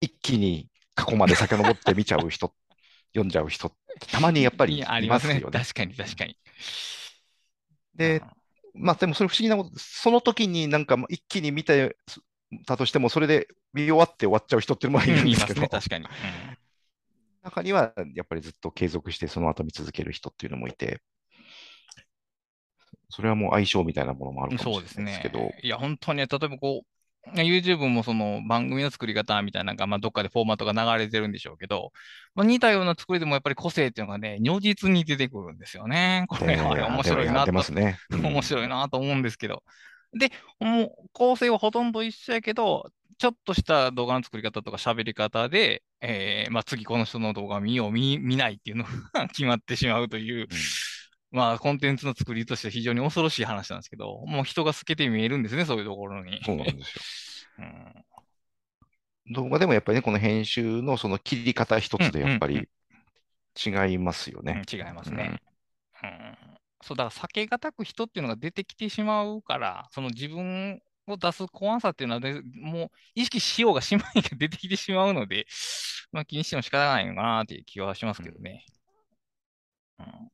[0.00, 2.54] 一気に過去まで遡って見ちゃう人、
[3.12, 5.08] 読んじゃう人ってたまにやっぱりいますね。
[5.08, 5.58] ますよね。
[5.58, 6.38] 確かに確かに。
[7.94, 8.22] で、
[8.72, 11.96] まあでもそれ不思議なこと、その時になんかまあ一気に見て
[12.66, 16.04] たとしても、それで見終わって終わっちゃう人っていうのもいうん、るんですけどいますね、、確かに。
[16.04, 16.10] うん
[17.42, 21.00] 中にはやっぱりずっと継続してその後見続ける人っていうのもいて、
[23.08, 25.60] それはもう相性みたいなものもあるかもそうですしれないですけど、ね。
[25.62, 31.92] いや、本当に、例えばこう、YouTube もその番組の作り方みたいなのが、まあ、どっかでフォーマットが流れてるんでしょうけど、
[32.34, 36.24] まあ、似たような作りでもやっぱり個性っていうのがね、如実に出てくるんですよね。
[36.28, 37.62] これ、えーあれ面白いなと面
[38.42, 39.62] 白いなと思うんですけど。
[40.12, 50.48] で、もう構成はほとんど一緒やけど、ちょっとした動画の作り方とか喋り方で、えーまあ、次この人の動画見よう、見、見ないっていうのが 決まってしまうという、
[51.30, 56.42] まあ、コンテンツの作りとして非常に恐ろしい話なんですけど、もう人が透けて見えるんですね、そういうところに。
[56.44, 57.02] そうなんですよ。
[57.58, 58.04] うん
[59.32, 62.68] 動画でもやっぱりね、この編集のその切り方一つでやっぱうんうんり
[63.64, 64.64] 違いますよね。
[64.66, 65.40] うん違いますね。
[66.82, 75.46] うんそう、だから避けがたく人っていうのが出てきてしまうから、その自分を出す怖さっていうのはね、もう意識しようがしまいが出てきてしまうので、
[76.12, 78.64] まあ気にしても仕方ないのかなっていう気はしますけどね。
[79.98, 80.30] うん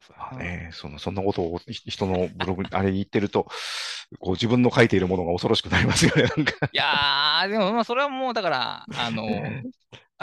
[0.00, 3.46] そうやなまあね、そのそんなことをひ人のブログにあれ言ってると、
[4.18, 6.52] こう自分の書いているものが恐ろしくなりますよね、なんか。
[6.72, 9.24] いやー、でもまあそれはもうだから、あの、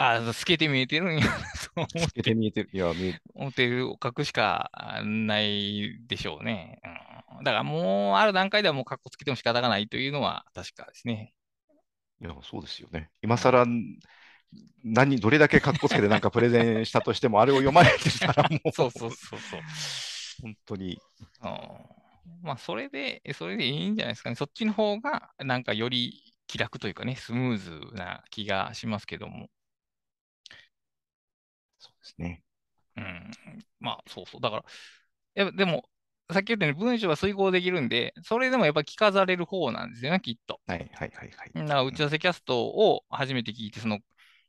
[0.02, 1.26] あ、透けて見えてるんや、
[1.76, 2.70] 透けて見えてる。
[2.72, 4.70] いや、見え思ってるを書くしか
[5.04, 6.80] ないでしょうね。
[7.36, 11.34] うん、だからもうある段階ではもう格好つけても仕方がないというのは確かですね。
[12.22, 13.10] いや、そうですよね。
[13.22, 13.66] 今更、
[14.82, 19.60] 何、どれだけかっこつけてなんかプレゼンしたとしても、あれを読まれてたらもう、 そうそうそうそう。
[20.40, 20.98] 本当に、
[21.42, 21.50] うん、
[22.42, 24.36] まあそれで、それでいいんじゃないですかね。
[24.36, 29.50] そっちの方がなんかより気楽というかね、スムーズな気がしますけども。
[32.10, 32.42] ですね。
[32.96, 33.30] うん。
[33.80, 34.40] まあそうそう。
[34.40, 34.64] だから、
[35.34, 35.88] やっぱでも、
[36.32, 40.60] さっき言ったように文章は遂行できるんで、それでもやっぱ聞かされる方なんですよね、きっと。
[40.66, 41.50] はいはいはいはい。
[41.54, 43.98] だから打ち合わせキャストを初めて聞いて、その、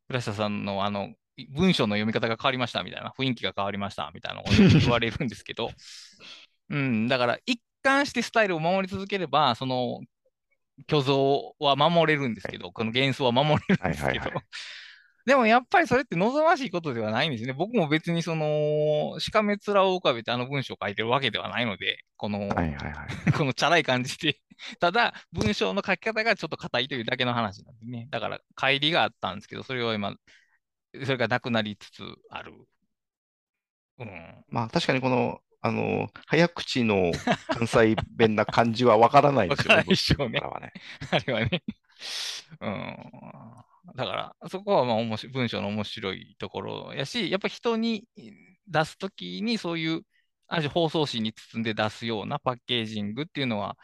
[0.07, 1.13] 倉下さんのあの、
[1.55, 5.71] 文章の読み方が変わりましたみたいな、雰囲気が変わりましたみたいなのを言われるんですけど、
[6.69, 10.01] うん、だから一貫してスタイルを守り続ければ、その、
[10.89, 14.43] 虚像は守れるんですけど、この幻想は守れるんですけどはいはいはい、
[15.25, 17.53] でもやっぱりそれって望ましいことではないんですね。
[17.53, 23.31] 僕も別にその、しかめ面を浮かべてあの文章を書いてるわけではないので、この、はいはいはい。
[23.37, 24.39] このチャラい感じで、
[24.79, 28.07] ただ、文章の書き方がちょっと硬いというだけの話なんでね。
[28.09, 30.15] だから、乖離があったんですけど、それを今、
[31.03, 32.53] それがなくなりつつある。
[33.99, 34.45] うん。
[34.49, 37.11] まあ確かにこの、あの、早口の
[37.47, 39.75] 関西弁な感じはわからないですよね。
[39.75, 40.73] わからないでしょうねね。
[41.11, 41.63] あれはね。
[42.61, 43.70] うん。
[43.95, 48.07] だから、そこはまあ面白、文章の面白いところやし、やっぱ人に
[48.67, 50.01] 出すときにそういう、
[50.47, 53.77] ある種放送紙に包んで出すようなパッケージングっていうのは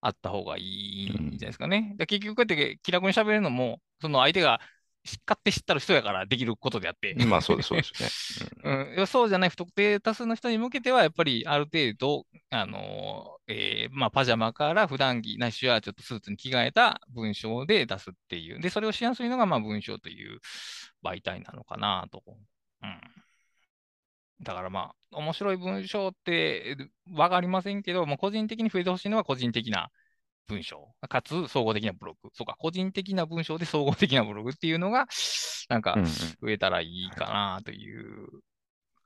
[0.00, 1.94] あった方がいいんじゃないですかね。
[1.98, 4.60] だ結局こうやって気楽に喋るのも、その相手が
[5.04, 7.14] 勝手知ったる人やからできることであって。
[7.26, 8.94] まあそうです、そうですよね。
[8.98, 18.60] うん、そうじゃない不特定多数の人に向けては、やっぱりある程度、あのえーまあ、パジャマから普段着、ないしはちょっとスーツに着替えた文章で出すっていう。
[18.60, 20.40] で、それをしやすいのが、まあ、文章という
[21.02, 22.22] 媒体なのかなと。
[22.82, 23.00] うん。
[24.42, 26.76] だからまあ、面白い文章って
[27.12, 29.90] わかりませんけど、もう個人的に増えてほしいのは個人的な
[30.48, 32.30] 文章、かつ総合的なブログ。
[32.32, 35.06] そうか、個人的な文章で総合的なブログっていうのが、
[35.68, 35.96] なんか
[36.40, 38.28] 増えたらいいかなという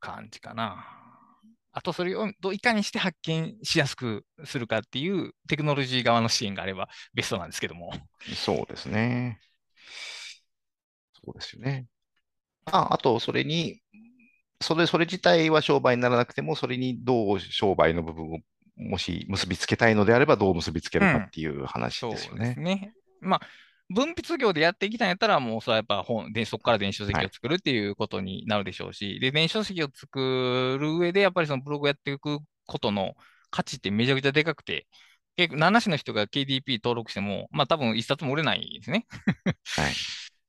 [0.00, 0.86] 感じかな。
[1.72, 7.92] あと、それをどういかにして発見しやすくするかっていうテクノロジー側の支援があればベストなんですけども。
[8.36, 9.40] そうですね。
[11.24, 11.86] そうですよね。
[12.66, 13.80] あ、あと、それに、
[14.60, 18.38] それ、それ自体は商売にならなくても、それにどう商売の部分を
[18.76, 22.48] もし結びつけたいのであれば、どう結びつけるかっていう話ですよね。
[22.48, 22.94] ですね。
[23.20, 23.40] まあ、
[23.90, 33.14] 分泌業でやっていきたいんやったら、もうそれはやっぱ本、で、そこから電子書籍を作るっていうことになるでしょうし、で、電子書籍を作る上で、やっぱりそのブログをやっていくことの
[33.50, 34.86] 価値ってめちゃくちゃでかくて、
[35.36, 39.06] 結構、7種の人が KDP 登録しても、まあ多分一冊も売れないですね。
[39.76, 39.92] はい。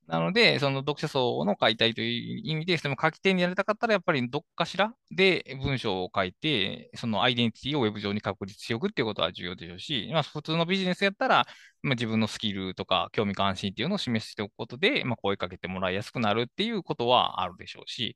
[0.08, 11.48] なので、その読者層の解体という意味で、その書き手になりたかったら、やっぱりどっかしらで文章を書いて、そのアイデンティティをウェブ上に確立しておくっていうことは重要でしょうし、まあ、普通のビジネスやったら、
[11.82, 18.16] まあ、自分のスキルとか興味関心っていうのを示しておくことで、まあ、声かけてもらいやすくなるっていうことはあるでしょうし、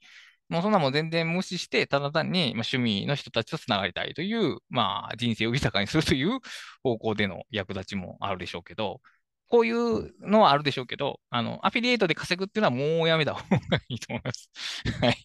[0.50, 6.40] もうそんなもん全然無視して、ただ単にまあ趣味の人たちとつながりたいという、まあ、人生を豊かにするという
[6.84, 9.02] 方向での役立ちもあるでしょうけど、
[9.50, 14.50] こういうのはあるでしょうけど、あの、アフィリエイトで稼ぐっていうのはもうやめた方がいいと思います。
[15.02, 15.18] はい。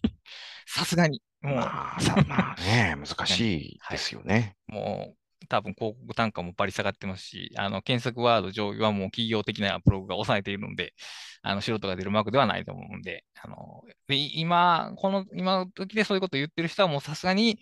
[0.67, 1.23] さすがに。
[1.43, 4.57] もう、まあ、さまあね、 難しいですよね。
[4.67, 10.95] もう、多分広告単価もバリ下がってますし、あの、検索ワード上位はもう企業的なブログが抑えているので、
[11.43, 17.59] あの、素人が出るマークではないと思うんで、あの、で今、この、今の時でそういうことを言ってる人はもうさすがに、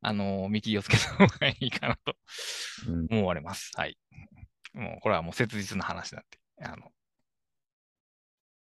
[0.00, 2.14] あの、見切りをつけた方がいいかなと
[2.86, 3.72] うん思われます。
[3.74, 3.98] はい。
[4.74, 6.92] もう、これはもう切実な話なんで、あの、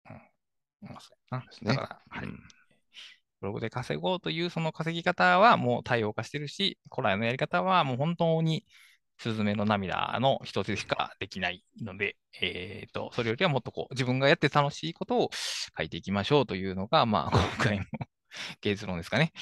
[0.09, 1.75] うん、まあそうやなですね。
[1.75, 2.27] だから、はい。
[2.27, 2.39] うん。
[3.39, 8.65] ブログで稼ごうというその稼ぎ方はもう多様化してるし、古来のやり方はもう本当に
[9.19, 15.29] スズメの涙の一つでしかできないので、えっと、それよりはもっとこう自分がやって楽しいことを
[15.77, 17.85] 書いていきましょうというのが、まあ 今回の
[18.59, 19.33] 結論ですかね。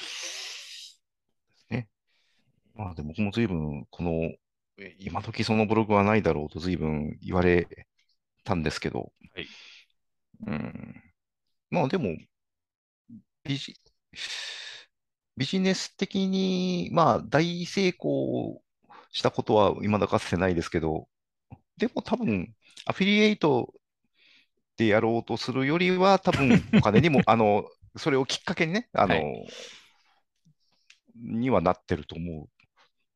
[2.76, 4.38] まあでも僕も随分、この、え
[4.98, 7.66] 今時そのブログはないだろうと随分言われ
[8.44, 9.46] たんですけど、はい
[10.46, 11.02] うん。
[11.70, 12.16] まあでも、
[13.44, 13.74] ビジ、
[15.36, 18.60] ビジネス的に、まあ大成功
[19.10, 21.08] したことは未だかつてないですけど、
[21.76, 22.54] でも多分、
[22.84, 23.72] アフィリエイト
[24.76, 27.64] でやろうとするよりは、多分お金にも、 あの、
[27.96, 29.46] それをきっかけにね、あの、はい
[31.18, 32.48] にはなってると思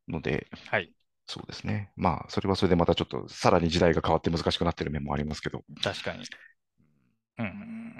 [0.09, 0.91] うので、はい。
[1.31, 1.93] そうですね。
[1.95, 5.63] まあ、それはそれでまたちょっと、さらに時代が変わって難しくなってる面もありますけど。
[5.81, 6.25] 確かに。
[7.39, 7.95] うん。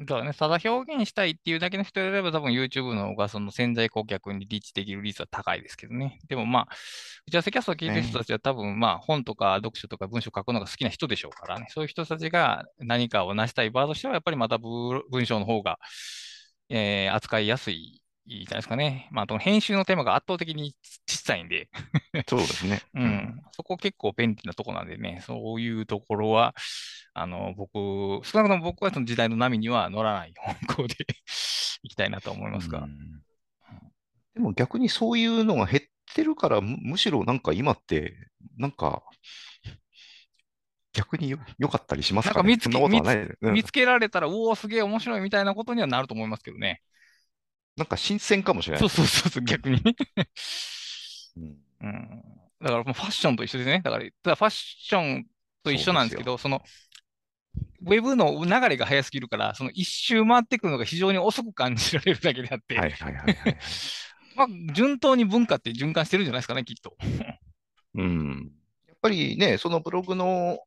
[0.00, 6.18] だからね、ただ表現したいっていうだけの人であれば、多分 YouTube の方がその潜在顧客にリーチできる率は高いですけどね。
[6.28, 6.68] でもまあ、
[7.26, 11.66] 打ち合わせキャストを聞いてる人たちは多分まあ、本とか読書とか文章を書くのが好きな人でしょうからね。
[11.70, 15.78] そういう人たちが何かを成したい場としては、やっぱりまた文文章の方が、
[16.68, 17.99] えー扱いやすい。
[18.26, 19.08] いいじゃないですかね。
[19.10, 20.74] まあ、編集のテーマが圧倒的に
[21.06, 21.68] 小さいんで、
[22.28, 22.82] そうですね。
[22.94, 23.00] う。
[23.00, 26.54] ん、そこ結構便利なとこなんでね、そういうところは、
[27.14, 30.34] あの、僕、少なくとも僕はその時代の波には乗らない
[30.66, 30.94] 方向で
[31.82, 32.86] 行きたいなと思いますがう。
[32.86, 33.22] ん
[34.34, 38.14] でも逆にそういうのが減ってるから、む、むしろなんか今って、
[38.56, 39.02] なんか、
[40.92, 42.34] 逆によ良かったりしますかね。
[42.34, 42.48] なんか
[43.52, 46.82] 見つけられたら、うおー、すげえ面白いみたいなことにはなると思いますけどね。
[47.76, 48.90] なんか新鮮かもしれなそうい。
[48.90, 49.96] そうそうそう、逆にね。
[51.36, 52.22] うんうん。
[52.60, 53.80] だからもうファッションと一緒ですね。
[53.82, 55.26] だから、ただファッション
[55.62, 56.62] と一緒なんですけど、その、
[57.82, 63.58] ウェブの流れが早すぎるから、その一周回ってくるのが非常に遅く感じられるだけであって、はいはいはいはい。
[64.36, 66.96] まあ、順当に文化って循環してるんじゃないですかね、きっと。
[67.94, 68.52] うん。
[68.86, 70.60] やっぱりね、そのブログの、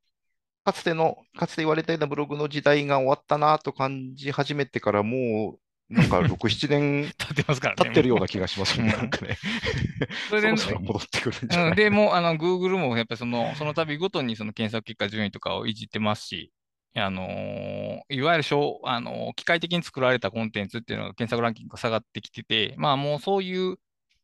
[0.65, 7.83] かつての、かつて言われたようなブログの時代が終わったなと感じ始めてから、もう、なんか6、7年 立ってますからね。
[7.83, 9.37] 経ってるような気がしますなんかね。
[10.29, 11.75] それでそろそろ戻ってくるんじゃう、なん。
[11.75, 16.51] いで、もう、あの、Google もやっぱりその、その度ごとにその検索結果順位とかをいじってますし、
[16.95, 23.77] あのーいわゆる小、あのー機械的に作られたコンテンツっていうのが検索ランキングが下がってきてて、まあもうそういう、う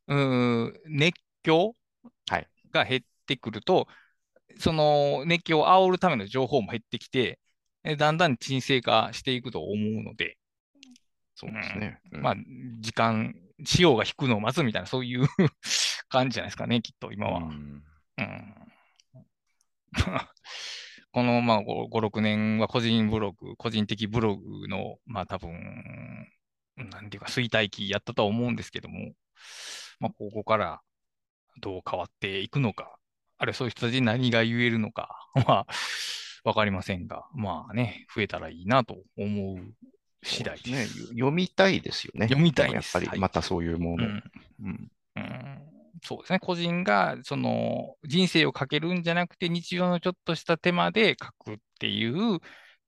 [0.10, 1.76] ー熱狂
[2.28, 2.50] はい。
[2.72, 3.88] が減ってくると、
[4.60, 7.40] その熱狂を煽るための情報も減ってきて、
[7.86, 10.39] えだんだん沈静化していくと思うので、
[11.40, 12.02] そうですね。
[12.12, 12.36] うんまあ、
[12.82, 13.34] 時間、
[13.64, 15.26] 潮が引くのを待つみたいな、そういう
[16.10, 17.40] 感じじゃないですかね、きっと今は。
[17.40, 17.84] うん
[18.18, 18.56] うん
[21.12, 26.28] この、まあ、5、6年は個人ブログ、個人的ブログの、まあ、多分、
[26.76, 29.14] なんていうか、衰退期やったとは思うんですけども、
[30.00, 30.82] まあ、ここから
[31.62, 33.00] どう変わっていくのか、
[33.40, 35.10] あるいはそういう人たちに何が言えるのか、
[35.48, 35.68] まあ、
[36.44, 39.74] わかりませんが、まあね、増えたらいいなと思う
[40.24, 41.00] 次第です。
[41.00, 41.08] ね。
[41.14, 42.28] 読みたいですよね。
[42.28, 44.08] 読みたいですもやっぱりまたそういうもの。
[44.64, 44.92] うん
[46.02, 46.40] そうですね。
[46.40, 52.40] 個人が、その、人生をかけるんじゃなくて、日常のちょっとした手間で書くっていう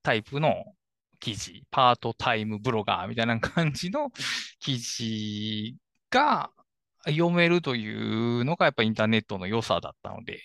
[0.02, 0.64] タイプの
[1.20, 4.10] 記事、パートタイムブロガーみたいな感じの
[4.60, 5.76] 記事
[6.10, 6.50] が
[7.06, 10.40] 読めるというのが、やっぱりインターネットの良さだったので、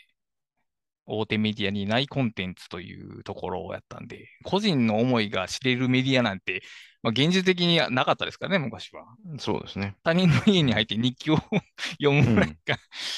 [1.07, 6.61] 大手メディアにないコンテンツというところをやったんで、個人の思いが知れるメディアなんて、
[7.01, 9.05] まあ、現実的にはなかったですからね、昔は。
[9.39, 9.95] そうですね。
[10.03, 11.37] 他人の家に入って日記を
[12.01, 12.77] 読むぐらういか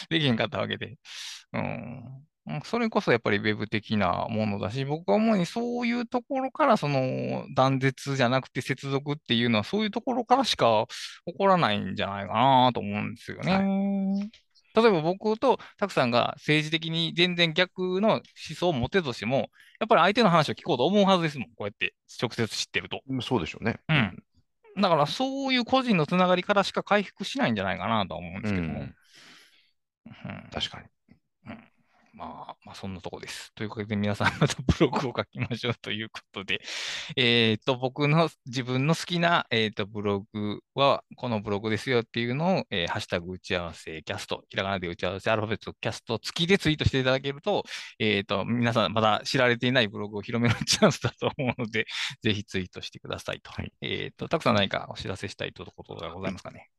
[0.09, 0.97] できへんかったわけで。
[1.53, 1.61] うん。
[1.61, 1.65] う
[2.57, 10.87] んそれこそやっぱりウェブ的なものだし、僕は主にそういうところから、その断絶じゃなくて接続っていうのは、そういうところからしか
[11.27, 13.53] 起こらないんじゃないかなと思うんですよね。
[13.53, 13.61] は
[14.25, 18.21] い例えば僕とたくさんが政治的に全然逆の思
[18.55, 21.47] 想を持てるとしても、やっぱり相手の話を聞こうと思うはずですもん。
[21.49, 23.01] こうやって直接知ってると。
[23.07, 23.79] うんそうでしょうね。
[23.89, 24.23] うん。
[24.81, 28.81] だからそういう個人のつながりからしか回復しないんじゃないかなとは思うんですけども。
[28.81, 28.95] うん
[30.05, 30.87] うん確かに。
[32.19, 33.53] まあ、まあ、そんなとこです。
[33.55, 36.61] というわけで、皆さんまたブログを書きましょうということで、
[37.15, 47.63] えっと、僕の自分の好きな、えっと、ブログは、このブログですよっていうのを、えーハッシュタグ打ち合わせキャスト、ひらがなで打ち合わせアルファベットキャスト付きでツイートしていただけると、
[47.99, 51.85] えっと、皆さんまだ知られていないブログを広めるチャンスだと思うので、
[52.21, 53.51] ぜひツイートしてくださいと。
[53.51, 56.69] はいえっと、たくさん何かお知らせしたいところがございますかね。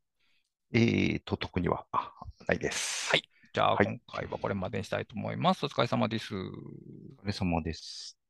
[0.73, 2.11] えーと、特には、あ
[2.47, 3.09] ないです。
[3.09, 5.65] はいじゃあ、はい今回はこれまでにしたいと思います。
[5.65, 6.35] お疲れ様です。
[6.35, 8.20] お疲れ様です。